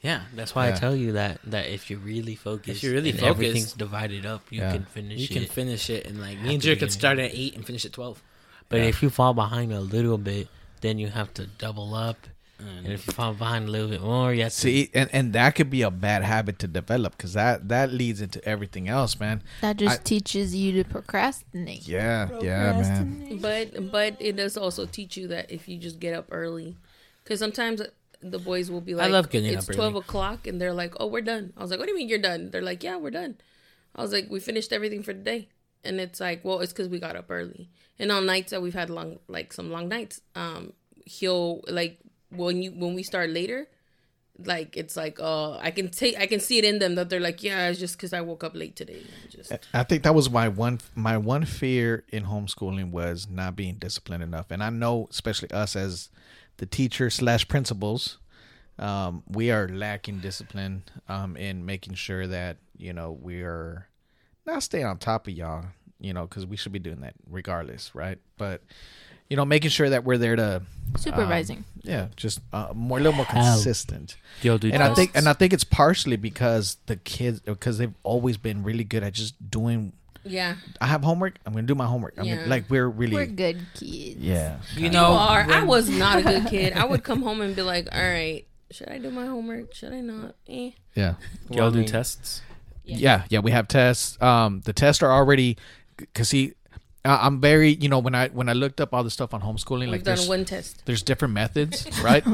Yeah, 0.00 0.22
That's 0.34 0.52
why 0.54 0.66
Yeah. 0.68 0.74
I 0.74 0.78
tell 0.78 0.96
you 0.96 1.12
that 1.12 1.40
that 1.44 1.68
if 1.68 1.88
you're 1.88 1.98
really 2.00 2.34
focused, 2.34 2.82
you're 2.82 2.92
really 2.92 3.10
and 3.10 3.20
focused, 3.20 3.36
everything's 3.36 3.72
divided 3.72 4.26
up, 4.26 4.42
you 4.50 4.60
Yeah. 4.60 4.72
can 4.72 4.84
finish 4.84 5.20
you 5.20 5.28
can 5.28 5.44
it. 5.44 5.50
finish 5.52 5.88
it 5.90 6.06
and 6.06 6.20
like 6.20 6.38
At 6.38 6.42
me 6.44 6.54
and 6.54 6.62
the 6.62 6.66
Jer 6.74 6.76
could 6.76 6.92
start 6.92 7.18
at 7.20 7.30
eight 7.32 7.54
and 7.54 7.64
finish 7.64 7.84
at 7.84 7.92
twelve. 7.92 8.20
but 8.68 8.78
Yeah. 8.80 8.86
if 8.86 9.02
you 9.02 9.10
fall 9.10 9.32
behind 9.34 9.72
a 9.72 9.80
little 9.80 10.18
bit, 10.18 10.48
then 10.80 10.98
you 10.98 11.08
have 11.08 11.32
to 11.34 11.46
double 11.46 11.94
up. 11.94 12.26
And 12.68 12.86
And 12.86 12.94
if 12.94 13.06
you 13.06 13.12
fall 13.12 13.34
behind 13.34 13.68
a 13.68 13.70
little 13.70 13.88
bit 13.88 14.02
more, 14.02 14.32
you 14.32 14.42
have 14.42 14.52
to 14.52 14.58
see, 14.58 14.90
and 14.94 15.08
and 15.12 15.32
that 15.32 15.54
could 15.56 15.70
be 15.70 15.82
a 15.82 15.90
bad 15.90 16.22
habit 16.22 16.58
to 16.60 16.66
develop 16.68 17.16
because 17.16 17.32
that 17.34 17.68
that 17.68 17.92
leads 17.92 18.20
into 18.20 18.42
everything 18.44 18.88
else, 18.88 19.18
man. 19.18 19.42
That 19.60 19.76
just 19.78 20.00
I- 20.00 20.02
teaches 20.02 20.54
you 20.54 20.72
to 20.82 20.88
procrastinate. 20.88 21.86
Yeah, 21.88 22.28
yeah, 22.40 22.72
man. 22.80 23.38
But 23.40 23.90
but 23.90 24.16
it 24.20 24.36
does 24.36 24.56
also 24.56 24.86
teach 24.86 25.16
you 25.16 25.28
that 25.28 25.50
if 25.50 25.68
you 25.68 25.78
just 25.78 25.98
get 26.00 26.14
up 26.14 26.26
early, 26.30 26.76
because 27.24 27.38
sometimes 27.40 27.82
the 28.20 28.38
boys 28.38 28.70
will 28.70 28.80
be 28.80 28.94
like, 28.94 29.08
I 29.08 29.10
love 29.10 29.30
getting 29.30 29.52
it's 29.52 29.64
up 29.64 29.70
early. 29.70 29.76
twelve 29.76 29.94
o'clock, 29.96 30.46
and 30.46 30.60
they're 30.60 30.72
like, 30.72 30.94
oh, 31.00 31.06
we're 31.06 31.22
done. 31.22 31.52
I 31.56 31.62
was 31.62 31.70
like, 31.70 31.78
what 31.80 31.86
do 31.86 31.92
you 31.92 31.98
mean 31.98 32.08
you're 32.08 32.18
done? 32.18 32.50
They're 32.50 32.62
like, 32.62 32.82
yeah, 32.84 32.96
we're 32.96 33.10
done. 33.10 33.36
I 33.96 34.02
was 34.02 34.12
like, 34.12 34.30
we 34.30 34.40
finished 34.40 34.72
everything 34.72 35.02
for 35.02 35.12
the 35.12 35.20
day, 35.20 35.48
and 35.84 36.00
it's 36.00 36.20
like, 36.20 36.44
well, 36.44 36.60
it's 36.60 36.72
because 36.72 36.88
we 36.88 36.98
got 37.00 37.16
up 37.16 37.26
early, 37.30 37.68
and 37.98 38.12
on 38.12 38.24
nights 38.26 38.50
that 38.52 38.62
we've 38.62 38.74
had 38.74 38.90
long, 38.90 39.18
like 39.28 39.52
some 39.52 39.70
long 39.72 39.88
nights, 39.88 40.20
um, 40.34 40.72
he'll 41.04 41.62
like 41.68 41.98
when 42.34 42.62
you 42.62 42.72
when 42.72 42.94
we 42.94 43.02
start 43.02 43.30
later. 43.30 43.68
Like 44.44 44.76
it's 44.78 44.96
like 44.96 45.20
uh 45.20 45.58
I 45.58 45.70
can 45.70 45.90
take 45.90 46.18
I 46.18 46.26
can 46.26 46.40
see 46.40 46.58
it 46.58 46.64
in 46.64 46.78
them 46.78 46.94
that 46.94 47.10
they're 47.10 47.20
like 47.20 47.42
yeah 47.42 47.68
it's 47.68 47.78
just 47.78 47.96
because 47.96 48.14
I 48.14 48.22
woke 48.22 48.42
up 48.42 48.56
late 48.56 48.74
today 48.74 49.02
just 49.28 49.52
I 49.74 49.82
think 49.82 50.04
that 50.04 50.14
was 50.14 50.30
my 50.30 50.48
one 50.48 50.80
my 50.94 51.18
one 51.18 51.44
fear 51.44 52.04
in 52.08 52.24
homeschooling 52.24 52.90
was 52.90 53.28
not 53.28 53.56
being 53.56 53.74
disciplined 53.74 54.22
enough, 54.22 54.50
and 54.50 54.62
I 54.62 54.70
know 54.70 55.06
especially 55.10 55.50
us 55.50 55.76
as 55.76 56.08
the 56.56 56.66
teacher 56.66 57.10
slash 57.10 57.46
principals, 57.46 58.18
um, 58.78 59.22
we 59.28 59.50
are 59.50 59.68
lacking 59.68 60.20
discipline 60.20 60.84
um, 61.08 61.36
in 61.36 61.66
making 61.66 61.94
sure 61.94 62.26
that 62.26 62.56
you 62.76 62.92
know 62.92 63.12
we 63.12 63.42
are 63.42 63.88
not 64.46 64.62
staying 64.62 64.86
on 64.86 64.98
top 64.98 65.26
of 65.26 65.34
y'all, 65.34 65.66
you 66.00 66.12
know, 66.12 66.26
because 66.26 66.46
we 66.46 66.56
should 66.56 66.72
be 66.72 66.78
doing 66.78 67.00
that 67.00 67.14
regardless, 67.28 67.94
right? 67.94 68.18
But 68.36 68.62
you 69.32 69.36
know, 69.36 69.46
making 69.46 69.70
sure 69.70 69.88
that 69.88 70.04
we're 70.04 70.18
there 70.18 70.36
to 70.36 70.60
Supervising. 70.98 71.64
yeah, 71.82 72.08
just 72.16 72.40
uh, 72.52 72.68
more 72.74 72.98
a 72.98 73.00
little 73.00 73.16
more 73.16 73.24
Hell. 73.24 73.54
consistent. 73.54 74.16
Yo, 74.42 74.58
dude. 74.58 74.74
and 74.74 74.82
I 74.82 74.92
think 74.92 75.12
and 75.16 75.26
I 75.26 75.32
think 75.32 75.54
it's 75.54 75.64
partially 75.64 76.16
because 76.16 76.76
the 76.84 76.96
kids 76.96 77.40
because 77.40 77.78
they've 77.78 77.94
always 78.02 78.36
been 78.36 78.62
really 78.62 78.84
good 78.84 79.02
at 79.02 79.14
just 79.14 79.32
doing. 79.50 79.94
yeah 80.22 80.56
I 80.82 80.86
have 80.86 81.02
homework. 81.02 81.38
I'm 81.46 81.54
gonna 81.54 81.66
do 81.66 81.74
my 81.74 81.86
homework. 81.86 82.14
I 82.18 82.22
mean, 82.22 82.34
Yeah. 82.40 82.44
like 82.46 82.68
we're 82.68 82.86
really 82.88 83.14
We're 83.16 83.26
good 83.26 83.56
kids. 83.74 84.20
yeah. 84.20 84.58
you 84.76 84.84
You 84.84 84.90
know, 84.90 85.12
are. 85.16 85.46
I 85.50 85.62
was 85.64 85.88
not 85.88 86.18
a 86.18 86.22
good 86.22 86.46
kid. 86.54 86.74
I 86.74 86.84
would 86.84 87.02
come 87.02 87.22
home 87.22 87.40
and 87.40 87.56
be 87.56 87.62
like, 87.62 87.88
"All 87.90 87.98
right, 87.98 88.44
should 88.70 88.90
I 88.90 88.98
do 88.98 89.10
my 89.10 89.24
homework? 89.24 89.72
Should 89.74 89.94
I 89.94 90.00
not?" 90.02 90.34
Eh. 90.46 90.72
Yeah. 90.94 91.14
Do 91.50 91.56
y'all 91.56 91.70
do 91.70 91.84
tests? 91.84 92.42
Yeah, 92.84 93.24
yeah, 93.30 93.38
we 93.38 93.50
have 93.52 93.66
tests. 93.66 94.20
Um, 94.20 94.60
the 94.66 94.74
tests 94.74 95.02
are 95.02 95.10
already 95.10 95.56
because 95.96 96.30
he, 96.32 96.42
I- 96.48 96.52
I'm 97.04 97.40
very, 97.40 97.70
you 97.74 97.88
know, 97.88 97.98
when 97.98 98.14
I 98.14 98.28
when 98.28 98.48
I 98.48 98.52
looked 98.52 98.80
up 98.80 98.94
all 98.94 99.02
the 99.02 99.10
stuff 99.10 99.34
on 99.34 99.40
homeschooling, 99.42 99.80
We've 99.80 99.88
like 99.90 100.04
there's 100.04 100.28
one 100.28 100.44
test. 100.44 100.84
there's 100.86 101.02
different 101.02 101.34
methods, 101.34 101.88
right? 102.02 102.24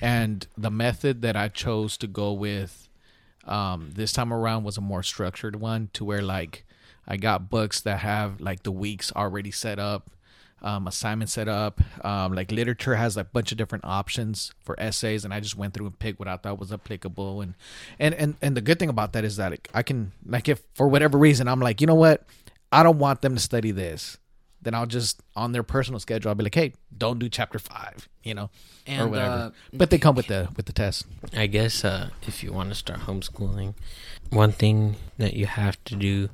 and 0.00 0.46
the 0.56 0.70
method 0.70 1.22
that 1.22 1.34
I 1.36 1.48
chose 1.48 1.96
to 1.98 2.06
go 2.06 2.32
with, 2.32 2.88
um, 3.44 3.90
this 3.94 4.12
time 4.12 4.32
around 4.32 4.62
was 4.64 4.76
a 4.78 4.80
more 4.80 5.02
structured 5.02 5.56
one, 5.56 5.90
to 5.94 6.04
where 6.04 6.22
like 6.22 6.64
I 7.08 7.16
got 7.16 7.50
books 7.50 7.80
that 7.80 7.98
have 8.00 8.40
like 8.40 8.62
the 8.62 8.70
weeks 8.72 9.10
already 9.14 9.50
set 9.50 9.78
up. 9.78 10.08
Um, 10.64 10.86
assignments 10.86 11.32
set 11.32 11.48
up, 11.48 11.80
um, 12.04 12.34
like 12.34 12.52
literature 12.52 12.94
has 12.94 13.16
a 13.16 13.24
bunch 13.24 13.50
of 13.50 13.58
different 13.58 13.84
options 13.84 14.52
for 14.62 14.78
essays, 14.78 15.24
and 15.24 15.34
I 15.34 15.40
just 15.40 15.56
went 15.56 15.74
through 15.74 15.86
and 15.86 15.98
picked 15.98 16.20
what 16.20 16.28
I 16.28 16.36
thought 16.36 16.60
was 16.60 16.72
applicable. 16.72 17.40
And 17.40 17.54
and 17.98 18.14
and 18.14 18.36
and 18.40 18.56
the 18.56 18.60
good 18.60 18.78
thing 18.78 18.88
about 18.88 19.12
that 19.14 19.24
is 19.24 19.34
that 19.38 19.58
I 19.74 19.82
can 19.82 20.12
like 20.24 20.48
if 20.48 20.62
for 20.74 20.86
whatever 20.86 21.18
reason 21.18 21.48
I'm 21.48 21.58
like, 21.58 21.80
you 21.80 21.88
know 21.88 21.96
what, 21.96 22.22
I 22.72 22.82
don't 22.82 22.98
want 22.98 23.20
them 23.22 23.34
to 23.34 23.40
study 23.40 23.70
this, 23.70 24.18
then 24.62 24.74
I'll 24.74 24.86
just 24.86 25.20
on 25.36 25.52
their 25.52 25.62
personal 25.62 26.00
schedule 26.00 26.30
I'll 26.30 26.34
be 26.34 26.44
like, 26.44 26.54
hey, 26.54 26.72
don't 26.96 27.18
do 27.18 27.28
chapter 27.28 27.58
five, 27.58 28.08
you 28.24 28.34
know, 28.34 28.50
or 28.88 29.08
whatever. 29.08 29.30
uh, 29.30 29.50
but 29.72 29.90
they 29.90 29.98
come 29.98 30.14
with 30.14 30.26
the 30.28 30.48
with 30.56 30.66
the 30.66 30.72
test. 30.72 31.06
I 31.36 31.46
guess 31.46 31.84
uh, 31.84 32.10
if 32.26 32.42
you 32.42 32.52
want 32.52 32.70
to 32.70 32.74
start 32.74 33.00
homeschooling, 33.00 33.74
one 34.30 34.52
thing 34.52 34.96
that 35.18 35.34
you 35.34 35.46
have 35.46 35.82
to 35.84 35.94
do 35.96 36.28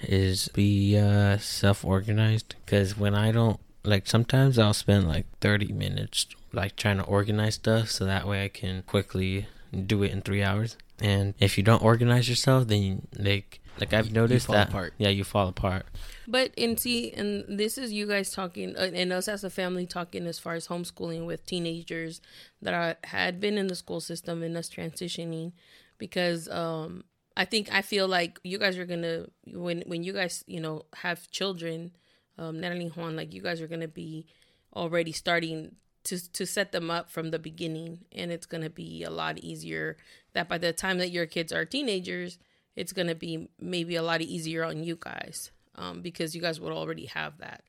is 0.00 0.48
be 0.48 0.96
uh, 0.98 1.38
self 1.38 1.84
organized. 1.84 2.54
Because 2.64 2.96
when 2.96 3.14
I 3.14 3.32
don't, 3.32 3.58
like, 3.84 4.06
sometimes 4.06 4.58
I'll 4.58 4.74
spend 4.74 5.08
like 5.08 5.26
30 5.40 5.72
minutes, 5.72 6.26
like, 6.52 6.76
trying 6.76 6.98
to 6.98 7.04
organize 7.04 7.54
stuff 7.56 7.90
so 7.90 8.04
that 8.04 8.26
way 8.26 8.44
I 8.44 8.48
can 8.48 8.82
quickly 8.82 9.46
do 9.86 10.02
it 10.02 10.12
in 10.12 10.20
three 10.22 10.42
hours. 10.42 10.76
And 11.00 11.34
if 11.38 11.56
you 11.58 11.64
don't 11.64 11.82
organize 11.82 12.28
yourself, 12.28 12.68
then, 12.68 12.82
you, 12.82 13.02
like, 13.18 13.60
like 13.80 13.92
I've 13.92 14.06
You- 14.06 14.10
you 14.10 14.14
noticed 14.14 14.46
fall 14.46 14.54
that, 14.56 14.68
apart. 14.68 14.94
yeah, 14.98 15.08
you 15.08 15.24
fall 15.24 15.48
apart. 15.48 15.86
But 16.26 16.52
and 16.56 16.78
see, 16.78 17.12
and 17.12 17.44
this 17.58 17.76
is 17.76 17.92
you 17.92 18.06
guys 18.06 18.30
talking, 18.32 18.76
uh, 18.76 18.90
and 18.94 19.12
us 19.12 19.28
as 19.28 19.44
a 19.44 19.50
family 19.50 19.86
talking 19.86 20.26
as 20.26 20.38
far 20.38 20.54
as 20.54 20.68
homeschooling 20.68 21.26
with 21.26 21.44
teenagers 21.46 22.20
that 22.62 22.72
are, 22.74 22.96
had 23.04 23.40
been 23.40 23.58
in 23.58 23.66
the 23.66 23.74
school 23.74 24.00
system 24.00 24.42
and 24.42 24.56
us 24.56 24.68
transitioning, 24.70 25.52
because 25.98 26.48
um, 26.48 27.04
I 27.36 27.44
think 27.44 27.68
I 27.72 27.82
feel 27.82 28.06
like 28.08 28.38
you 28.44 28.58
guys 28.58 28.78
are 28.78 28.86
gonna 28.86 29.26
when 29.46 29.82
when 29.86 30.02
you 30.04 30.12
guys 30.12 30.44
you 30.46 30.60
know 30.60 30.86
have 30.96 31.30
children, 31.30 31.92
um, 32.38 32.60
Natalie 32.60 32.88
Juan, 32.88 33.16
like 33.16 33.34
you 33.34 33.42
guys 33.42 33.60
are 33.60 33.66
gonna 33.68 33.88
be 33.88 34.26
already 34.74 35.12
starting 35.12 35.76
to 36.04 36.32
to 36.32 36.46
set 36.46 36.72
them 36.72 36.90
up 36.90 37.10
from 37.10 37.30
the 37.30 37.38
beginning, 37.38 38.04
and 38.12 38.30
it's 38.30 38.46
gonna 38.46 38.70
be 38.70 39.02
a 39.02 39.10
lot 39.10 39.38
easier. 39.38 39.96
That 40.32 40.48
by 40.48 40.58
the 40.58 40.72
time 40.72 40.98
that 40.98 41.10
your 41.10 41.26
kids 41.26 41.52
are 41.52 41.64
teenagers, 41.64 42.38
it's 42.76 42.92
gonna 42.92 43.14
be 43.14 43.48
maybe 43.60 43.96
a 43.96 44.02
lot 44.02 44.20
easier 44.20 44.64
on 44.64 44.82
you 44.84 44.96
guys 44.98 45.50
um, 45.76 46.02
because 46.02 46.34
you 46.34 46.40
guys 46.40 46.60
would 46.60 46.72
already 46.72 47.06
have 47.06 47.38
that. 47.38 47.62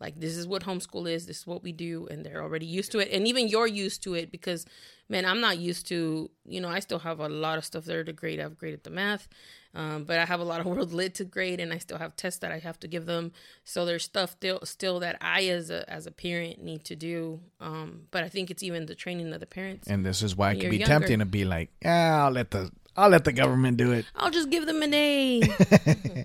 Like 0.00 0.20
this 0.20 0.36
is 0.36 0.46
what 0.46 0.62
homeschool 0.62 1.10
is. 1.10 1.26
This 1.26 1.38
is 1.38 1.46
what 1.46 1.62
we 1.62 1.72
do, 1.72 2.06
and 2.10 2.24
they're 2.24 2.42
already 2.42 2.66
used 2.66 2.92
to 2.92 2.98
it. 2.98 3.08
And 3.12 3.26
even 3.26 3.48
you're 3.48 3.66
used 3.66 4.02
to 4.02 4.14
it 4.14 4.30
because, 4.30 4.66
man, 5.08 5.24
I'm 5.24 5.40
not 5.40 5.58
used 5.58 5.86
to. 5.88 6.30
You 6.44 6.60
know, 6.60 6.68
I 6.68 6.80
still 6.80 6.98
have 6.98 7.18
a 7.18 7.28
lot 7.28 7.56
of 7.56 7.64
stuff 7.64 7.86
there 7.86 8.04
to 8.04 8.12
grade. 8.12 8.38
I've 8.38 8.58
graded 8.58 8.84
the 8.84 8.90
math, 8.90 9.26
um, 9.74 10.04
but 10.04 10.18
I 10.18 10.26
have 10.26 10.40
a 10.40 10.44
lot 10.44 10.60
of 10.60 10.66
world 10.74 10.92
lit 10.92 11.14
to 11.14 11.24
grade, 11.24 11.60
and 11.60 11.72
I 11.72 11.78
still 11.78 11.96
have 11.96 12.14
tests 12.14 12.40
that 12.40 12.52
I 12.52 12.58
have 12.58 12.78
to 12.80 12.88
give 12.88 13.06
them. 13.06 13.32
So 13.64 13.86
there's 13.86 14.04
stuff 14.04 14.32
still 14.32 14.60
still 14.64 15.00
that 15.00 15.16
I 15.22 15.44
as 15.46 15.70
a 15.70 15.88
as 15.90 16.06
a 16.06 16.10
parent 16.10 16.62
need 16.62 16.84
to 16.84 16.96
do. 16.96 17.40
Um, 17.58 18.02
but 18.10 18.22
I 18.22 18.28
think 18.28 18.50
it's 18.50 18.62
even 18.62 18.84
the 18.84 18.94
training 18.94 19.32
of 19.32 19.40
the 19.40 19.46
parents. 19.46 19.88
And 19.88 20.04
this 20.04 20.20
is 20.22 20.36
why 20.36 20.52
it 20.52 20.60
can 20.60 20.68
be 20.68 20.76
younger. 20.76 20.92
tempting 20.92 21.20
to 21.20 21.24
be 21.24 21.46
like, 21.46 21.70
yeah, 21.82 22.22
I'll 22.22 22.32
let 22.32 22.50
the 22.50 22.70
I'll 22.96 23.10
let 23.10 23.24
the 23.24 23.32
government 23.32 23.76
do 23.76 23.92
it. 23.92 24.06
I'll 24.14 24.30
just 24.30 24.50
give 24.50 24.66
them 24.66 24.82
an 24.82 24.94
A. 24.94 25.42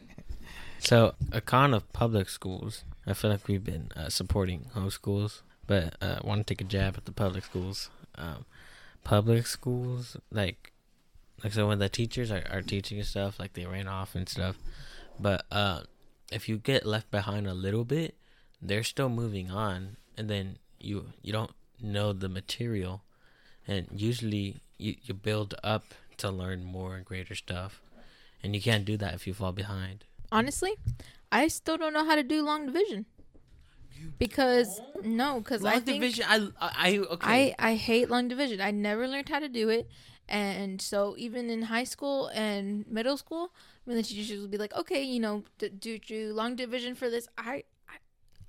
So, 0.84 1.14
a 1.32 1.42
con 1.42 1.76
of 1.76 1.94
public 1.94 2.28
schools, 2.28 2.84
I 3.06 3.14
feel 3.14 3.30
like 3.30 3.48
we've 3.48 3.64
been 3.64 3.92
uh, 3.96 4.10
supporting 4.10 4.72
homeschools, 4.76 5.42
but 5.68 5.96
uh, 6.02 6.18
I 6.24 6.28
want 6.28 6.46
to 6.46 6.52
take 6.52 6.60
a 6.60 6.68
jab 6.68 6.98
at 6.98 7.06
the 7.06 7.12
public 7.12 7.46
schools. 7.46 7.92
Um, 8.16 8.46
public 9.04 9.46
schools, 9.46 10.18
like, 10.32 10.74
like 11.44 11.54
so 11.54 11.68
when 11.68 11.78
the 11.78 11.88
teachers 11.88 12.32
are, 12.32 12.44
are 12.50 12.64
teaching 12.64 12.98
and 12.98 13.06
stuff, 13.06 13.40
like 13.40 13.54
they 13.54 13.68
ran 13.68 13.88
off 13.88 14.16
and 14.16 14.28
stuff, 14.28 14.58
but 15.20 15.46
uh, 15.52 15.82
if 16.32 16.50
you 16.50 16.58
get 16.58 16.84
left 16.84 17.12
behind 17.12 17.46
a 17.46 17.54
little 17.54 17.86
bit, 17.86 18.16
they're 18.60 18.84
still 18.84 19.10
moving 19.10 19.52
on, 19.52 19.98
and 20.18 20.32
then 20.32 20.58
you 20.80 21.14
you 21.22 21.32
don't 21.32 21.52
know 21.80 22.12
the 22.12 22.28
material, 22.28 23.04
and 23.68 23.88
usually 23.92 24.62
you, 24.80 24.96
you 25.04 25.14
build 25.14 25.54
up 25.64 25.94
to 26.22 26.32
learn 26.32 26.64
more 26.64 26.96
and 26.96 27.06
greater 27.06 27.36
stuff, 27.36 27.82
and 28.42 28.56
you 28.56 28.62
can't 28.62 28.86
do 28.86 28.98
that 28.98 29.14
if 29.14 29.28
you 29.28 29.34
fall 29.34 29.52
behind. 29.52 30.06
Honestly, 30.32 30.74
I 31.32 31.48
still 31.50 31.78
don't 31.78 31.94
know 31.94 32.06
how 32.06 32.16
to 32.16 32.24
do 32.24 32.42
long 32.42 32.66
division. 32.66 33.06
Because 34.18 34.82
no, 35.04 35.40
because 35.40 35.64
I 35.66 35.74
Long 35.74 35.82
think 35.82 36.02
division. 36.02 36.26
I, 36.28 36.36
I, 36.60 36.72
I 36.88 36.98
okay. 36.98 37.56
I 37.60 37.72
I 37.72 37.76
hate 37.76 38.10
long 38.10 38.28
division. 38.28 38.62
I 38.62 38.72
never 38.72 39.08
learned 39.08 39.30
how 39.30 39.40
to 39.40 39.50
do 39.50 39.70
it, 39.70 39.88
and 40.28 40.82
so 40.82 41.16
even 41.18 41.50
in 41.50 41.64
high 41.64 41.84
school 41.84 42.28
and 42.34 42.86
middle 42.88 43.18
school, 43.18 43.52
when 43.86 43.98
the 43.98 44.04
teachers 44.04 44.40
would 44.42 44.50
be 44.52 44.58
like, 44.58 44.74
"Okay, 44.76 45.04
you 45.04 45.20
know, 45.20 45.44
d- 45.60 45.70
do 45.70 46.00
do 46.00 46.34
long 46.34 46.56
division 46.56 46.96
for 46.96 47.10
this," 47.10 47.28
I 47.38 47.64
I, 47.90 47.96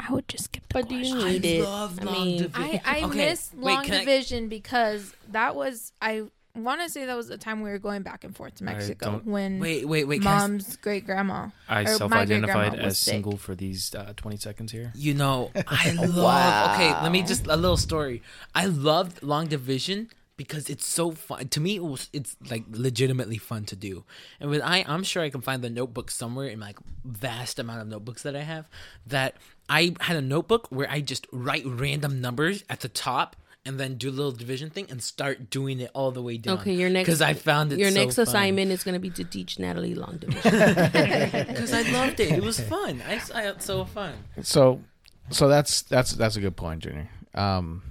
I 0.08 0.12
would 0.12 0.28
just 0.28 0.44
skip 0.44 0.62
the 0.68 0.74
But 0.74 0.88
do 0.88 0.94
you 0.94 1.02
question. 1.14 1.26
need 1.32 1.44
it? 1.44 1.62
love 1.64 1.98
I 2.00 2.04
long 2.04 2.36
division. 2.36 2.80
I 2.84 3.00
I 3.02 3.04
Okay, 3.06 3.18
miss 3.30 3.50
wait, 3.54 3.74
long 3.74 3.84
can 3.84 3.94
I- 3.94 3.98
division 4.00 4.48
because 4.48 5.14
that 5.30 5.54
was 5.54 5.92
I 6.00 6.24
want 6.54 6.80
to 6.82 6.88
say 6.90 7.06
that 7.06 7.16
was 7.16 7.28
the 7.28 7.38
time 7.38 7.62
we 7.62 7.70
were 7.70 7.78
going 7.78 8.02
back 8.02 8.24
and 8.24 8.36
forth 8.36 8.56
to 8.56 8.64
Mexico 8.64 9.20
when 9.24 9.58
Wait, 9.58 9.86
wait, 9.88 10.04
wait. 10.04 10.20
can 10.22 10.28
I 10.30 10.34
s- 10.36 10.40
mom's 10.42 10.76
great 10.76 11.06
grandma. 11.06 11.48
I 11.68 11.84
self-identified 11.84 12.74
as 12.78 12.98
sick. 12.98 13.12
single 13.14 13.36
for 13.36 13.54
these 13.54 13.94
uh, 13.94 14.12
20 14.16 14.36
seconds 14.36 14.70
here. 14.72 14.92
You 14.94 15.14
know, 15.14 15.50
I 15.66 15.92
love. 15.92 16.74
Okay, 16.74 16.92
let 17.02 17.10
me 17.10 17.22
just 17.22 17.46
a 17.46 17.56
little 17.56 17.76
story. 17.78 18.22
I 18.54 18.66
loved 18.66 19.22
long 19.22 19.46
division 19.46 20.10
because 20.36 20.68
it's 20.68 20.86
so 20.86 21.12
fun. 21.12 21.48
To 21.48 21.60
me, 21.60 21.76
it 21.76 21.82
was 21.84 22.08
it's 22.12 22.36
like 22.50 22.64
legitimately 22.70 23.38
fun 23.38 23.64
to 23.66 23.76
do. 23.76 24.04
And 24.40 24.50
with 24.50 24.60
I, 24.62 24.84
I'm 24.86 25.04
sure 25.04 25.22
I 25.22 25.30
can 25.30 25.40
find 25.40 25.62
the 25.62 25.70
notebook 25.70 26.10
somewhere 26.10 26.48
in 26.48 26.60
like 26.60 26.78
vast 27.04 27.58
amount 27.58 27.80
of 27.82 27.88
notebooks 27.88 28.22
that 28.24 28.34
I 28.36 28.40
have. 28.42 28.68
That 29.06 29.36
I 29.68 29.94
had 30.00 30.16
a 30.16 30.22
notebook 30.22 30.66
where 30.70 30.90
I 30.90 31.00
just 31.00 31.26
write 31.32 31.64
random 31.64 32.20
numbers 32.20 32.62
at 32.68 32.80
the 32.80 32.88
top. 32.88 33.36
And 33.64 33.78
then 33.78 33.94
do 33.94 34.08
a 34.08 34.10
little 34.10 34.32
division 34.32 34.70
thing 34.70 34.88
and 34.90 35.00
start 35.00 35.48
doing 35.48 35.78
it 35.78 35.90
all 35.94 36.10
the 36.10 36.20
way 36.20 36.36
down. 36.36 36.58
Okay, 36.58 36.74
your 36.74 36.90
next 36.90 37.06
because 37.06 37.22
I 37.22 37.34
found 37.34 37.72
it 37.72 37.78
Your 37.78 37.90
so 37.90 38.00
next 38.00 38.16
fun. 38.16 38.24
assignment 38.24 38.72
is 38.72 38.82
going 38.82 38.94
to 38.94 38.98
be 38.98 39.10
to 39.10 39.22
teach 39.22 39.60
Natalie 39.60 39.94
long 39.94 40.16
division. 40.18 40.42
because 41.46 41.72
I 41.72 41.82
loved 41.82 42.18
it. 42.18 42.32
It 42.32 42.42
was 42.42 42.58
fun. 42.58 43.00
I, 43.06 43.20
I 43.32 43.42
had 43.42 43.62
so 43.62 43.84
fun. 43.84 44.14
So, 44.42 44.80
so 45.30 45.46
that's 45.46 45.82
that's 45.82 46.10
that's 46.12 46.34
a 46.34 46.40
good 46.40 46.56
point, 46.56 46.82
Junior. 46.82 47.08
Um, 47.34 47.82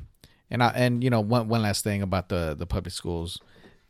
and 0.50 0.62
I 0.62 0.72
and 0.76 1.02
you 1.02 1.10
know 1.10 1.22
one 1.22 1.48
one 1.48 1.62
last 1.62 1.86
thing 1.86 2.02
about 2.02 2.28
the 2.28 2.54
the 2.54 2.66
public 2.66 2.94
schools, 2.94 3.40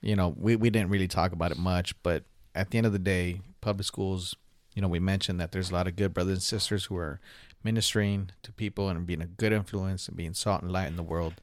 you 0.02 0.16
know 0.16 0.36
we 0.38 0.56
we 0.56 0.70
didn't 0.70 0.90
really 0.90 1.08
talk 1.08 1.32
about 1.32 1.50
it 1.50 1.58
much, 1.58 1.96
but 2.04 2.26
at 2.54 2.70
the 2.70 2.78
end 2.78 2.86
of 2.86 2.94
the 2.94 3.00
day, 3.00 3.42
public 3.62 3.86
schools, 3.86 4.36
you 4.76 4.82
know, 4.82 4.88
we 4.88 5.00
mentioned 5.00 5.40
that 5.40 5.52
there's 5.52 5.72
a 5.72 5.74
lot 5.74 5.88
of 5.88 5.96
good 5.96 6.14
brothers 6.14 6.34
and 6.34 6.44
sisters 6.44 6.86
who 6.86 6.98
are 6.98 7.20
ministering 7.64 8.32
to 8.44 8.52
people 8.52 8.90
and 8.90 9.06
being 9.06 9.22
a 9.22 9.28
good 9.28 9.54
influence 9.54 10.08
and 10.08 10.18
being 10.18 10.34
salt 10.34 10.62
and 10.62 10.72
light 10.72 10.88
in 10.88 10.96
the 10.96 11.04
world. 11.04 11.36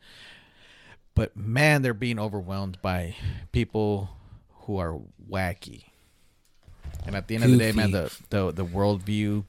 But 1.15 1.37
man, 1.37 1.83
they're 1.83 1.95
being 1.95 2.19
overwhelmed 2.19 2.79
by 2.81 3.17
people 3.53 4.11
who 4.63 4.79
are 4.79 4.99
wacky. 5.31 5.85
And 7.07 7.17
at 7.17 7.27
the 7.29 7.35
end 7.37 7.45
of 7.45 7.51
the 7.51 7.59
day, 7.59 7.73
man, 7.73 7.91
the 7.91 8.17
the 8.31 8.53
the 8.53 8.65
worldview 8.65 9.45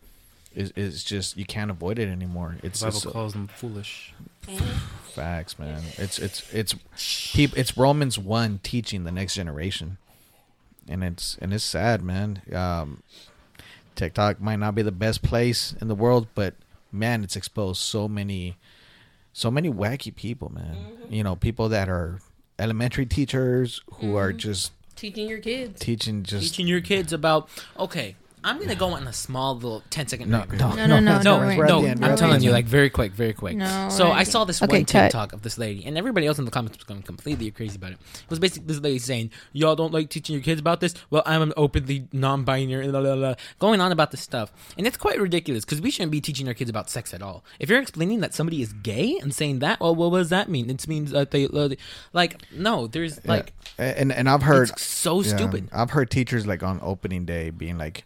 is 0.56 0.72
is 0.76 1.04
just 1.04 1.38
you 1.38 1.46
can't 1.46 1.70
avoid 1.72 2.00
it 2.00 2.08
anymore. 2.10 2.56
It's 2.64 2.80
The 2.80 2.88
Bible 2.88 2.92
just 2.94 3.04
so- 3.04 3.12
calls 3.12 3.34
them 3.34 3.48
foolish. 3.48 4.14
facts, 5.14 5.60
man. 5.60 5.82
It's 5.98 6.18
it's 6.20 6.52
it's 6.54 6.76
peop, 7.34 7.58
it's 7.58 7.78
Romans 7.78 8.18
one 8.18 8.60
teaching 8.64 9.04
the 9.04 9.12
next 9.12 9.36
generation, 9.36 9.98
and 10.88 11.04
it's 11.04 11.38
and 11.42 11.54
it's 11.54 11.64
sad, 11.64 12.02
man. 12.02 12.42
Um, 12.54 13.04
TikTok 14.00 14.40
might 14.40 14.56
not 14.56 14.76
be 14.76 14.82
the 14.82 14.94
best 14.94 15.22
place 15.22 15.76
in 15.82 15.90
the 15.90 15.96
world, 15.96 16.28
but 16.34 16.56
man, 16.90 17.22
it's 17.22 17.36
exposed 17.36 17.82
so 17.82 18.08
many, 18.08 18.56
so 19.34 19.52
many 19.52 19.70
wacky 19.70 20.16
people, 20.16 20.50
man. 20.50 20.78
Mm-hmm. 20.78 21.14
You 21.14 21.24
know, 21.24 21.36
people 21.36 21.68
that 21.68 21.90
are 21.90 22.20
elementary 22.58 23.06
teachers 23.06 23.82
who 23.96 24.16
are 24.16 24.30
mm-hmm. 24.30 24.38
just 24.38 24.72
Teaching 24.96 25.30
your 25.30 25.40
kids. 25.40 25.80
teaching 25.80 26.24
just 26.24 26.44
teaching 26.44 26.68
your 26.68 26.82
kids 26.82 27.14
about 27.14 27.48
okay 27.78 28.18
i'm 28.44 28.58
gonna 28.60 28.76
go 28.76 28.88
on 28.94 29.06
a 29.08 29.14
small 29.14 29.56
little 29.56 29.84
10 29.90 30.08
second 30.08 30.30
no, 30.30 30.44
no, 30.52 30.70
No, 30.76 30.76
no, 30.88 31.00
no, 31.00 31.00
no, 31.00 31.22
no, 31.22 31.38
we're 31.40 31.48
wait. 31.48 31.60
at 31.60 31.68
no, 31.68 31.82
the 31.82 31.88
end, 31.90 32.00
we're 32.02 32.08
I'm 32.10 32.18
telling 32.18 32.42
you, 32.42 32.52
like 32.52 32.66
very 32.66 32.90
quick, 32.90 33.12
very 33.12 33.34
quick. 33.34 33.58
No, 33.58 33.90
so 33.90 34.12
I 34.12 34.24
saw 34.24 34.46
this 34.46 34.62
Okay, 34.62 34.78
one 34.78 34.86
cut. 34.86 35.04
TikTok 35.12 35.34
of 35.34 35.42
this 35.42 35.58
lady, 35.58 35.86
and 35.86 35.98
everybody 35.98 36.26
else 36.28 36.40
in 36.40 36.46
the 36.46 36.52
comments 36.52 36.78
was 36.78 36.84
going 36.86 37.02
completely 37.02 37.50
crazy 37.52 37.76
about 37.76 37.92
it. 37.92 37.98
It 38.24 38.30
was 38.30 38.40
basically 38.40 38.68
this 38.68 38.80
lady 38.80 39.00
saying, 39.00 39.32
"Y'all 39.54 39.76
don't 39.76 39.94
like 39.94 40.10
teaching 40.10 40.34
your 40.36 40.44
kids 40.44 40.60
about 40.60 40.80
this." 40.80 40.94
Well, 41.10 41.24
I'm 41.26 41.42
an 41.42 41.54
openly 41.58 42.08
non-binary, 42.14 42.88
blah, 42.90 43.02
blah, 43.02 43.16
blah, 43.16 43.34
going 43.60 43.82
on 43.82 43.92
about 43.92 44.12
this 44.12 44.22
stuff, 44.22 44.52
and 44.78 44.88
it's 44.88 44.98
quite 44.98 45.20
ridiculous 45.20 45.66
because 45.66 45.82
we 45.82 45.92
shouldn't 45.92 46.12
be 46.12 46.22
teaching 46.22 46.48
our 46.48 46.54
kids 46.54 46.70
about 46.70 46.90
sex 46.90 47.14
at 47.14 47.22
all. 47.22 47.44
If 47.60 47.70
you're 47.70 47.82
explaining 47.82 48.20
that 48.22 48.34
somebody 48.34 48.62
is 48.62 48.72
gay 48.74 49.18
and 49.22 49.34
saying 49.34 49.60
that, 49.60 49.80
well, 49.80 49.96
what 49.96 50.18
does 50.18 50.30
that 50.30 50.50
mean? 50.50 50.70
It 50.70 50.88
means 50.88 51.12
that 51.12 51.32
they 51.32 51.46
uh, 51.48 51.70
like 52.14 52.42
no, 52.52 52.88
there's 52.88 53.18
Yeah. 53.26 53.32
like 53.32 53.54
and 53.78 54.12
and 54.12 54.30
I've 54.30 54.44
heard 54.44 54.70
it's 54.70 54.82
so 54.84 55.22
Yeah. 55.22 55.36
stupid. 55.36 55.70
I've 55.74 55.92
heard 55.92 56.10
teachers 56.10 56.48
like 56.48 56.64
on 56.64 56.80
opening 56.82 57.26
day 57.26 57.50
being 57.50 57.78
like, 57.78 58.06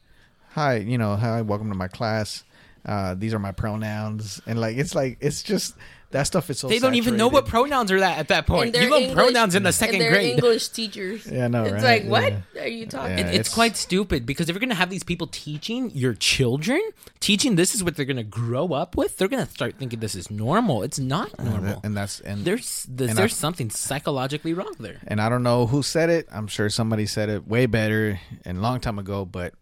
"Hi, 0.54 0.78
you 0.78 0.98
know, 0.98 1.16
hi, 1.16 1.42
welcome 1.42 1.70
to 1.70 1.76
my 1.76 1.88
class. 1.88 2.44
Uh, 2.86 3.16
these 3.16 3.34
are 3.34 3.40
my 3.40 3.52
pronouns," 3.52 4.42
and 4.46 4.60
like 4.60 4.78
it's 4.78 4.94
like 4.94 5.18
it's 5.22 5.42
just 5.42 5.76
that 6.12 6.24
stuff 6.24 6.50
is 6.50 6.60
so. 6.60 6.68
they 6.68 6.78
don't 6.80 6.94
even 6.96 7.16
know 7.18 7.28
what 7.30 7.48
pronouns 7.48 7.92
are 7.92 8.00
that 8.02 8.20
at 8.20 8.28
that 8.28 8.46
point. 8.46 8.76
You 8.76 8.92
learn 8.92 9.14
pronouns 9.16 9.56
in 9.56 9.64
the 9.64 9.72
second 9.72 10.00
they're 10.00 10.12
grade. 10.12 10.34
English 10.34 10.68
teachers. 10.68 11.26
Yeah, 11.26 11.48
no, 11.48 11.64
know, 11.64 11.74
It's 11.74 11.84
right? 11.84 12.04
like, 12.04 12.12
what 12.12 12.34
Yeah. 12.54 12.64
are 12.64 12.68
you 12.68 12.86
talking? 12.86 13.18
Yeah. 13.18 13.24
It, 13.24 13.28
it's, 13.30 13.36
it's- 13.50 13.54
quite 13.54 13.78
stupid 13.78 14.26
because 14.26 14.48
if 14.50 14.54
you're 14.54 14.60
gonna 14.60 14.76
have 14.76 14.90
these 14.92 15.04
people 15.04 15.26
teaching 15.28 15.90
your 15.96 16.14
children, 16.14 16.82
teaching 17.22 17.56
this 17.56 17.74
is 17.74 17.84
what 17.84 17.96
they're 17.96 18.06
gonna 18.06 18.22
grow 18.24 18.74
up 18.74 18.96
with, 18.98 19.18
they're 19.18 19.30
gonna 19.30 19.48
start 19.50 19.76
thinking 19.80 20.02
this 20.02 20.14
is 20.14 20.30
normal. 20.30 20.84
It's 20.84 21.00
not 21.00 21.32
And 21.40 21.48
that- 21.48 21.52
normal. 21.62 21.82
and 21.86 21.96
that's 21.98 22.20
and 22.20 22.44
there's 22.46 22.86
there's, 22.90 23.10
and 23.12 23.18
there's 23.18 23.34
I- 23.34 23.36
something 23.36 23.70
psychologically 23.72 24.54
wrong 24.54 24.76
there. 24.80 25.00
and 25.08 25.20
I 25.22 25.30
don't 25.30 25.42
know 25.44 25.66
who 25.68 25.82
said 25.82 26.10
it. 26.12 26.28
I'm 26.32 26.48
sure 26.48 26.70
somebody 26.70 27.06
said 27.08 27.30
it 27.30 27.48
way 27.48 27.66
better 27.66 28.20
and 28.46 28.58
a 28.58 28.62
long 28.62 28.82
time 28.82 29.00
ago. 29.00 29.24
But 29.26 29.54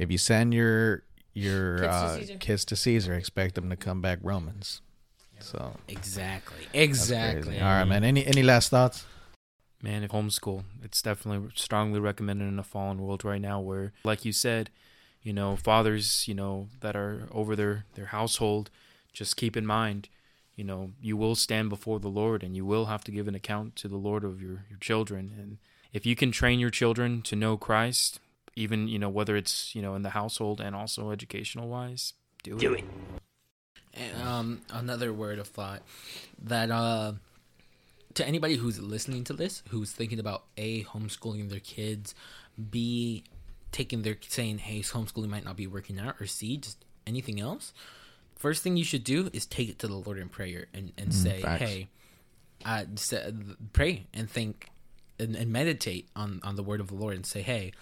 if 0.00 0.10
you 0.10 0.18
send 0.18 0.54
your 0.54 1.04
your 1.32 1.78
Kids 1.78 1.86
to 1.86 1.92
uh, 1.92 2.18
Caesar. 2.18 2.36
kids 2.38 2.64
to 2.64 2.76
Caesar, 2.76 3.14
expect 3.14 3.54
them 3.54 3.70
to 3.70 3.76
come 3.76 4.00
back 4.00 4.18
Romans. 4.22 4.80
So 5.38 5.76
Exactly. 5.88 6.66
Exactly. 6.74 7.60
All 7.60 7.66
right, 7.66 7.84
man. 7.84 8.04
Any 8.04 8.26
any 8.26 8.42
last 8.42 8.70
thoughts? 8.70 9.06
Man, 9.82 10.02
if 10.02 10.10
homeschool, 10.10 10.64
it's 10.82 11.00
definitely 11.00 11.50
strongly 11.54 12.00
recommended 12.00 12.46
in 12.48 12.58
a 12.58 12.62
fallen 12.62 13.00
world 13.00 13.24
right 13.24 13.40
now 13.40 13.60
where, 13.60 13.92
like 14.04 14.26
you 14.26 14.32
said, 14.32 14.68
you 15.22 15.32
know, 15.32 15.56
fathers, 15.56 16.28
you 16.28 16.34
know, 16.34 16.68
that 16.80 16.94
are 16.94 17.28
over 17.32 17.56
their, 17.56 17.86
their 17.94 18.06
household, 18.06 18.68
just 19.14 19.38
keep 19.38 19.56
in 19.56 19.64
mind, 19.64 20.10
you 20.54 20.64
know, 20.64 20.90
you 21.00 21.16
will 21.16 21.34
stand 21.34 21.70
before 21.70 21.98
the 21.98 22.08
Lord 22.08 22.42
and 22.42 22.54
you 22.54 22.66
will 22.66 22.86
have 22.86 23.04
to 23.04 23.10
give 23.10 23.26
an 23.26 23.34
account 23.34 23.74
to 23.76 23.88
the 23.88 23.96
Lord 23.96 24.22
of 24.22 24.42
your, 24.42 24.66
your 24.68 24.78
children. 24.80 25.32
And 25.38 25.56
if 25.94 26.04
you 26.04 26.14
can 26.14 26.30
train 26.30 26.60
your 26.60 26.68
children 26.68 27.22
to 27.22 27.34
know 27.34 27.56
Christ, 27.56 28.20
even, 28.56 28.88
you 28.88 28.98
know, 28.98 29.08
whether 29.08 29.36
it's, 29.36 29.74
you 29.74 29.82
know, 29.82 29.94
in 29.94 30.02
the 30.02 30.10
household 30.10 30.60
and 30.60 30.74
also 30.74 31.10
educational 31.10 31.68
wise, 31.68 32.14
do, 32.42 32.58
Do 32.58 32.74
it. 32.74 32.84
And, 33.94 34.22
um, 34.22 34.60
another 34.70 35.12
word 35.12 35.38
of 35.38 35.48
thought 35.48 35.82
that 36.42 36.70
uh, 36.70 37.14
to 38.14 38.26
anybody 38.26 38.56
who's 38.56 38.80
listening 38.80 39.24
to 39.24 39.32
this, 39.32 39.62
who's 39.68 39.92
thinking 39.92 40.18
about 40.18 40.44
a 40.56 40.84
homeschooling 40.84 41.48
their 41.48 41.60
kids, 41.60 42.14
b 42.70 43.24
taking 43.72 44.02
their 44.02 44.16
saying, 44.28 44.58
"Hey, 44.58 44.80
homeschooling 44.80 45.28
might 45.28 45.44
not 45.44 45.56
be 45.56 45.66
working 45.66 45.98
out," 45.98 46.20
or 46.20 46.26
c 46.26 46.56
just 46.56 46.84
anything 47.06 47.40
else. 47.40 47.72
First 48.36 48.62
thing 48.62 48.76
you 48.76 48.84
should 48.84 49.04
do 49.04 49.28
is 49.32 49.44
take 49.46 49.68
it 49.68 49.78
to 49.80 49.86
the 49.86 49.94
Lord 49.94 50.18
in 50.18 50.28
prayer 50.28 50.66
and 50.72 50.92
and 50.96 51.12
say, 51.12 51.40
facts. 51.42 51.62
"Hey, 51.62 51.88
uh, 52.64 52.84
say, 52.96 53.32
pray 53.72 54.06
and 54.14 54.30
think 54.30 54.70
and, 55.18 55.36
and 55.36 55.52
meditate 55.52 56.08
on 56.16 56.40
on 56.42 56.56
the 56.56 56.62
word 56.62 56.80
of 56.80 56.88
the 56.88 56.94
Lord 56.94 57.16
and 57.16 57.26
say, 57.26 57.42
"Hey, 57.42 57.72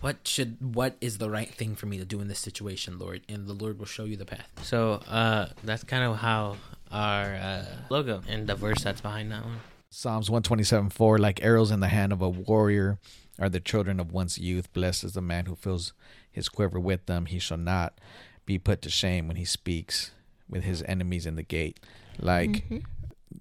what 0.00 0.26
should 0.26 0.74
what 0.74 0.96
is 1.00 1.18
the 1.18 1.30
right 1.30 1.52
thing 1.52 1.74
for 1.74 1.86
me 1.86 1.98
to 1.98 2.04
do 2.04 2.20
in 2.20 2.28
this 2.28 2.38
situation, 2.38 2.98
Lord?" 2.98 3.22
And 3.28 3.46
the 3.46 3.52
Lord 3.52 3.78
will 3.78 3.86
show 3.86 4.04
you 4.04 4.16
the 4.16 4.24
path. 4.24 4.48
So 4.62 5.00
uh, 5.08 5.48
that's 5.64 5.84
kind 5.84 6.04
of 6.04 6.16
how 6.16 6.56
our 6.90 7.34
uh, 7.34 7.64
logo 7.88 8.22
and 8.28 8.46
the 8.46 8.54
verse 8.54 8.82
that's 8.82 9.00
behind 9.00 9.30
that 9.32 9.44
one. 9.44 9.60
Psalms 9.90 10.30
127 10.30 10.90
4 10.90 11.18
Like 11.18 11.42
arrows 11.42 11.70
in 11.70 11.80
the 11.80 11.88
hand 11.88 12.12
of 12.12 12.22
a 12.22 12.28
warrior 12.28 12.98
are 13.38 13.48
the 13.48 13.60
children 13.60 13.98
of 13.98 14.12
one's 14.12 14.38
youth. 14.38 14.72
Blessed 14.72 15.04
is 15.04 15.14
the 15.14 15.22
man 15.22 15.46
who 15.46 15.54
fills 15.54 15.92
his 16.30 16.48
quiver 16.48 16.78
with 16.78 17.06
them. 17.06 17.26
He 17.26 17.38
shall 17.38 17.56
not 17.56 17.98
be 18.46 18.58
put 18.58 18.82
to 18.82 18.90
shame 18.90 19.26
when 19.26 19.36
he 19.36 19.44
speaks 19.44 20.12
with 20.48 20.64
his 20.64 20.82
enemies 20.84 21.26
in 21.26 21.36
the 21.36 21.42
gate. 21.42 21.80
Like 22.20 22.64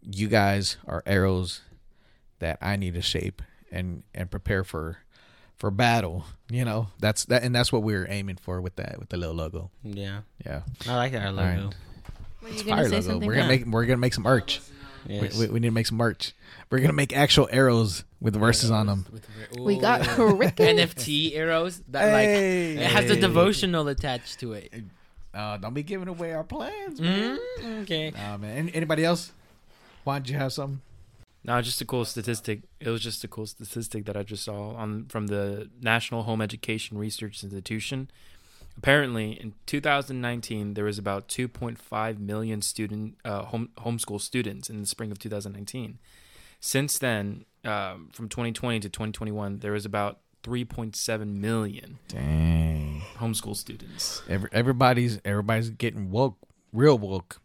you 0.01 0.27
guys 0.27 0.77
are 0.87 1.03
arrows 1.05 1.61
that 2.39 2.57
I 2.61 2.75
need 2.75 2.93
to 2.95 3.01
shape 3.01 3.41
and 3.71 4.03
and 4.15 4.31
prepare 4.31 4.63
for 4.63 4.99
for 5.59 5.69
battle. 5.69 6.25
You 6.49 6.65
know 6.65 6.87
that's 6.99 7.25
that, 7.25 7.43
and 7.43 7.53
that's 7.53 7.71
what 7.71 7.83
we 7.83 7.93
were 7.93 8.07
aiming 8.09 8.37
for 8.37 8.59
with 8.59 8.75
that 8.77 8.97
with 8.99 9.09
the 9.09 9.17
little 9.17 9.35
logo. 9.35 9.69
Yeah, 9.83 10.21
Yeah, 10.45 10.61
I 10.87 10.95
like 10.95 11.13
our 11.13 11.31
logo. 11.31 11.47
right. 11.47 11.73
Were 12.41 12.47
you 12.47 12.53
It's 12.55 12.63
gonna 12.63 12.89
fire 12.89 13.01
logo. 13.01 13.19
We're 13.19 13.35
gonna 13.35 13.43
Yeah. 13.43 13.47
make 13.47 13.65
we're 13.67 13.85
gonna 13.85 13.97
make 13.97 14.13
some 14.15 14.23
merch. 14.23 14.61
Yes. 15.07 15.37
We, 15.37 15.45
we, 15.47 15.53
we 15.53 15.59
need 15.59 15.67
to 15.69 15.73
make 15.73 15.85
some 15.87 15.97
merch. 15.97 16.33
We're 16.69 16.79
gonna 16.79 16.93
make 16.93 17.15
actual 17.15 17.47
arrows 17.51 18.03
with 18.19 18.35
verses 18.35 18.71
on 18.71 18.87
them. 18.87 19.05
We 19.57 19.77
got 19.79 20.01
Ooh. 20.01 20.15
curriculum. 20.35 20.77
NFT 20.77 21.35
arrows 21.35 21.81
that 21.89 22.11
like 22.11 22.27
it 22.29 22.89
has 22.91 23.07
the 23.07 23.15
devotional 23.15 23.87
attached 23.87 24.39
to 24.41 24.53
it. 24.53 24.73
Uh, 25.33 25.57
don't 25.57 25.73
be 25.75 25.83
giving 25.83 26.07
away 26.07 26.33
our 26.33 26.43
plans, 26.43 26.99
man. 26.99 27.37
Mm, 27.61 27.83
okay. 27.83 28.09
Nah, 28.11 28.37
man. 28.37 28.57
Any, 28.57 28.73
anybody 28.75 29.05
else? 29.05 29.31
Why 30.03 30.17
don't 30.17 30.27
you 30.29 30.37
have 30.37 30.51
something? 30.51 30.81
No, 31.43 31.61
just 31.61 31.81
a 31.81 31.85
cool 31.85 32.05
statistic. 32.05 32.63
It 32.79 32.89
was 32.89 33.01
just 33.01 33.23
a 33.23 33.27
cool 33.27 33.45
statistic 33.45 34.05
that 34.05 34.17
I 34.17 34.23
just 34.23 34.43
saw 34.43 34.71
on 34.75 35.05
from 35.05 35.27
the 35.27 35.69
National 35.81 36.23
Home 36.23 36.41
Education 36.41 36.97
Research 36.97 37.43
Institution. 37.43 38.11
Apparently, 38.77 39.31
in 39.31 39.53
2019, 39.65 40.73
there 40.73 40.85
was 40.85 40.97
about 40.97 41.27
2.5 41.27 42.19
million 42.19 42.61
student 42.61 43.17
uh, 43.25 43.43
home 43.43 43.69
homeschool 43.77 44.21
students 44.21 44.69
in 44.69 44.81
the 44.81 44.87
spring 44.87 45.11
of 45.11 45.19
2019. 45.19 45.97
Since 46.61 46.97
then, 46.97 47.45
um, 47.65 48.09
from 48.13 48.29
2020 48.29 48.81
to 48.81 48.89
2021, 48.89 49.59
there 49.59 49.71
was 49.71 49.85
about 49.85 50.19
3.7 50.43 51.35
million 51.35 51.99
Dang. 52.07 53.01
homeschool 53.17 53.55
students. 53.55 54.21
Every, 54.29 54.49
everybody's 54.51 55.19
everybody's 55.25 55.69
getting 55.69 56.09
woke, 56.11 56.37
real 56.71 56.97
woke, 56.97 57.41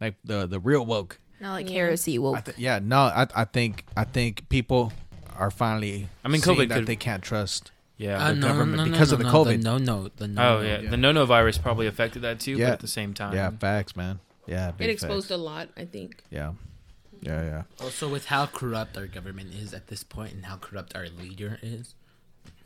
like 0.00 0.16
the 0.24 0.46
the 0.46 0.60
real 0.60 0.84
woke. 0.84 1.18
Not 1.42 1.52
like 1.54 1.68
Yeah. 1.68 1.74
heresy 1.74 2.18
I 2.18 2.40
th- 2.40 2.56
yeah, 2.56 2.78
no, 2.80 2.98
I 2.98 3.26
I 3.34 3.44
think 3.44 3.84
I 3.96 4.04
think 4.04 4.48
people 4.48 4.92
are 5.36 5.50
finally. 5.50 6.08
I 6.24 6.28
mean, 6.28 6.40
COVID 6.40 6.68
that 6.68 6.74
could- 6.76 6.86
they 6.86 6.96
can't 6.96 7.22
trust. 7.22 7.72
Yeah. 7.98 8.24
Uh, 8.24 8.34
government 8.34 8.90
because 8.92 9.10
of 9.12 9.18
the 9.18 9.24
COVID. 9.26 9.62
No, 9.62 9.76
no, 9.76 10.08
the 10.16 10.28
no. 10.28 10.40
oh 10.58 10.60
yeah. 10.60 10.80
yeah. 10.80 10.90
the 10.90 10.96
no 10.96 11.10
no 11.12 11.26
virus 11.26 11.58
probably 11.58 11.86
affected 11.88 12.22
that 12.22 12.38
too. 12.40 12.52
Yeah. 12.52 12.66
But 12.68 12.72
at 12.74 12.80
the 12.80 12.88
same 12.88 13.12
time, 13.12 13.34
Yeah, 13.34 13.50
facts, 13.50 13.94
man. 13.96 14.20
Yeah, 14.46 14.72
It 14.78 14.88
exposed 14.88 15.28
facts. 15.28 15.38
a 15.40 15.42
lot, 15.42 15.68
I 15.76 15.84
think. 15.84 16.22
Yeah, 16.30 16.52
yeah, 17.20 17.42
yeah. 17.44 17.62
Also, 17.80 18.08
with 18.08 18.26
how 18.26 18.46
corrupt 18.46 18.96
our 18.96 19.06
government 19.06 19.52
is 19.54 19.72
at 19.74 19.86
this 19.88 20.02
point, 20.04 20.32
and 20.34 20.46
how 20.46 20.56
corrupt 20.56 20.96
our 20.96 21.06
leader 21.08 21.58
is. 21.62 21.94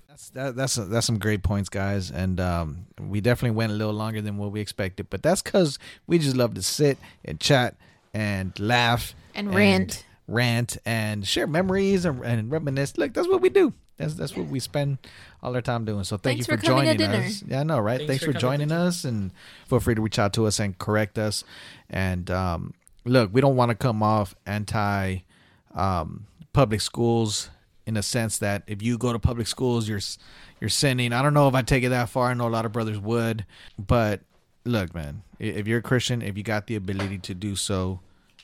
That's 0.09 0.29
that, 0.31 0.57
that's 0.57 0.75
that's 0.77 1.07
some 1.07 1.19
great 1.19 1.43
points, 1.43 1.69
guys, 1.69 2.11
and 2.11 2.41
um, 2.41 2.87
we 2.99 3.21
definitely 3.21 3.57
went 3.57 3.73
a 3.73 3.75
little 3.75 3.93
longer 3.95 4.23
than 4.23 4.37
what 4.39 4.53
we 4.53 4.61
expected, 4.61 5.09
but 5.11 5.23
that's 5.23 5.43
because 5.43 5.79
we 6.07 6.19
just 6.19 6.37
love 6.37 6.55
to 6.55 6.63
sit 6.63 6.97
and 7.25 7.39
chat 7.41 7.75
and 8.17 8.59
laugh 8.59 9.15
And 9.35 9.55
rant. 9.55 10.05
rant 10.27 10.79
and 10.87 11.27
share 11.27 11.47
memories 11.47 12.05
and, 12.05 12.25
and 12.25 12.51
reminisce. 12.51 12.97
Look, 12.97 13.13
that's 13.15 13.29
what 13.29 13.41
we 13.43 13.49
do. 13.51 13.73
That's 13.99 14.15
that's 14.15 14.37
what 14.37 14.47
we 14.49 14.61
spend 14.61 14.99
all 15.43 15.55
our 15.55 15.63
time 15.63 15.85
doing. 15.85 16.05
So 16.05 16.17
thank 16.17 16.39
Thanks 16.39 16.49
you 16.49 16.55
for, 16.57 16.61
for 16.61 16.67
joining 16.67 17.01
us. 17.03 17.43
Yeah, 17.47 17.61
I 17.61 17.63
know, 17.63 17.79
right? 17.79 17.99
Thanks 17.99 18.09
Thanks, 18.09 18.25
for 18.25 18.33
for, 18.33 18.39
joining 18.39 18.71
us, 18.73 19.05
and 19.05 19.33
feel 19.69 19.81
free 19.81 19.95
to 19.95 20.03
reach 20.03 20.19
out 20.19 20.33
to 20.35 20.47
us 20.47 20.59
and 20.61 20.77
correct 20.79 21.19
us. 21.19 21.45
And 21.89 22.31
um, 22.31 22.75
look, 23.05 23.31
we 23.33 23.41
don't 23.41 23.57
want 23.57 23.71
to 23.71 23.75
come 23.75 24.03
off 24.03 24.35
anti 24.47 25.19
um, 25.75 26.27
public 26.53 26.81
schools 26.81 27.51
in 27.87 27.97
a 27.97 28.03
sense 28.03 28.39
that 28.39 28.63
if 28.67 28.83
you 28.83 28.99
go 28.99 29.13
to 29.13 29.19
public 29.19 29.47
schools, 29.47 29.89
you're 29.89 29.99
s- 29.99 30.19
you're 30.61 30.69
sinning. 30.71 31.13
I 31.15 31.23
don't 31.23 31.35
know 31.35 31.49
if 31.49 31.55
I 31.55 31.63
take 31.63 31.83
it 31.85 31.91
that 31.91 32.09
far. 32.11 32.31
I 32.31 32.35
know 32.35 32.49
a 32.49 32.51
lot 32.51 32.67
of 32.67 32.73
brothers 32.73 32.99
would, 32.99 33.47
but 33.79 34.21
look, 34.67 34.95
man, 34.95 35.23
if 35.39 35.67
you're 35.67 35.79
a 35.79 35.83
Christian, 35.83 36.23
if 36.23 36.37
you 36.37 36.43
got 36.43 36.67
the 36.67 36.77
ability 36.77 37.19
to 37.19 37.35
do 37.35 37.57
so, 37.57 38.01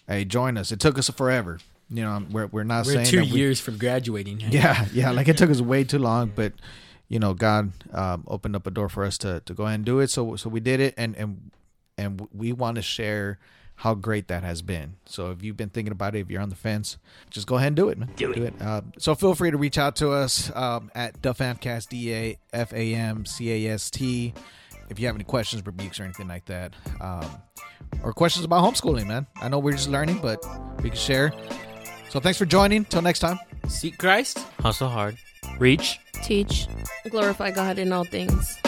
hey, 0.09 0.25
join 0.25 0.57
us. 0.57 0.73
It 0.73 0.81
took 0.81 0.99
us 0.99 1.09
forever. 1.11 1.59
You 1.91 2.03
know, 2.03 2.25
we're 2.31 2.47
we're 2.47 2.65
not 2.65 2.87
We're 2.87 2.93
saying 2.95 3.07
two 3.07 3.17
that 3.21 3.31
we- 3.31 3.39
years 3.39 3.61
from 3.61 3.77
graduating. 3.79 4.41
yeah, 4.41 4.87
yeah. 4.93 5.11
Like 5.11 5.29
it 5.29 5.37
took 5.39 5.51
us 5.51 5.61
way 5.61 5.85
too 5.85 5.99
long, 5.99 6.33
but 6.35 6.53
you 7.09 7.19
know, 7.19 7.35
God 7.35 7.73
um, 7.93 8.25
opened 8.27 8.57
up 8.57 8.67
a 8.67 8.71
door 8.71 8.89
for 8.89 9.05
us 9.05 9.19
to 9.19 9.41
to 9.45 9.53
go 9.55 9.65
ahead 9.65 9.75
and 9.77 9.85
do 9.85 10.01
it. 10.01 10.09
So 10.09 10.37
so 10.37 10.49
we 10.49 10.61
did 10.61 10.81
it, 10.81 10.95
and 10.97 11.15
and 11.17 11.51
and 11.99 12.27
we 12.33 12.53
want 12.53 12.77
to 12.77 12.83
share 12.83 13.39
how 13.77 13.95
great 13.95 14.29
that 14.29 14.43
has 14.45 14.63
been. 14.63 14.95
So 15.07 15.31
if 15.33 15.43
you've 15.43 15.57
been 15.57 15.69
thinking 15.71 15.93
about 15.93 16.15
it, 16.15 16.21
if 16.21 16.31
you're 16.31 16.41
on 16.41 16.51
the 16.51 16.55
fence, 16.55 16.97
just 17.31 17.47
go 17.47 17.57
ahead 17.57 17.69
and 17.69 17.77
do 17.77 17.89
it, 17.89 17.99
man. 17.99 18.11
Do 18.17 18.31
it. 18.31 18.55
Uh, 18.61 18.83
so 18.99 19.15
feel 19.15 19.35
free 19.35 19.51
to 19.51 19.57
reach 19.59 19.77
out 19.77 19.97
to 19.97 20.13
us 20.13 20.51
um, 20.55 20.91
at 20.95 21.21
Dafamcast, 21.21 21.89
D 21.89 22.15
A 22.15 22.39
F 22.55 22.73
A 22.73 22.95
M 22.95 23.27
C 23.27 23.67
A 23.67 23.73
S 23.75 23.91
T. 23.91 24.33
If 24.93 25.01
you 25.01 25.07
have 25.07 25.15
any 25.17 25.25
questions, 25.25 25.65
rebukes, 25.65 25.99
or 25.99 26.05
anything 26.05 26.29
like 26.29 26.45
that, 26.45 26.75
um, 27.01 27.27
or 28.03 28.13
questions 28.13 28.45
about 28.45 28.63
homeschooling, 28.63 29.07
man. 29.07 29.27
I 29.41 29.49
know 29.49 29.59
we're 29.59 29.73
just 29.73 29.89
learning, 29.89 30.19
but 30.19 30.45
we 30.83 30.91
can 30.91 30.99
share. 30.99 31.33
So 32.11 32.21
thanks 32.21 32.39
for 32.39 32.45
joining. 32.45 32.85
Till 32.85 33.01
next 33.01 33.21
time. 33.21 33.39
Seek 33.69 33.97
Christ, 33.97 34.39
Hustle 34.61 34.89
hard. 34.91 35.17
reach. 35.59 35.99
Teach. 36.23 36.69
Glorify 37.09 37.53
God 37.53 37.79
in 37.79 37.91
all 37.91 38.05
things. 38.05 38.59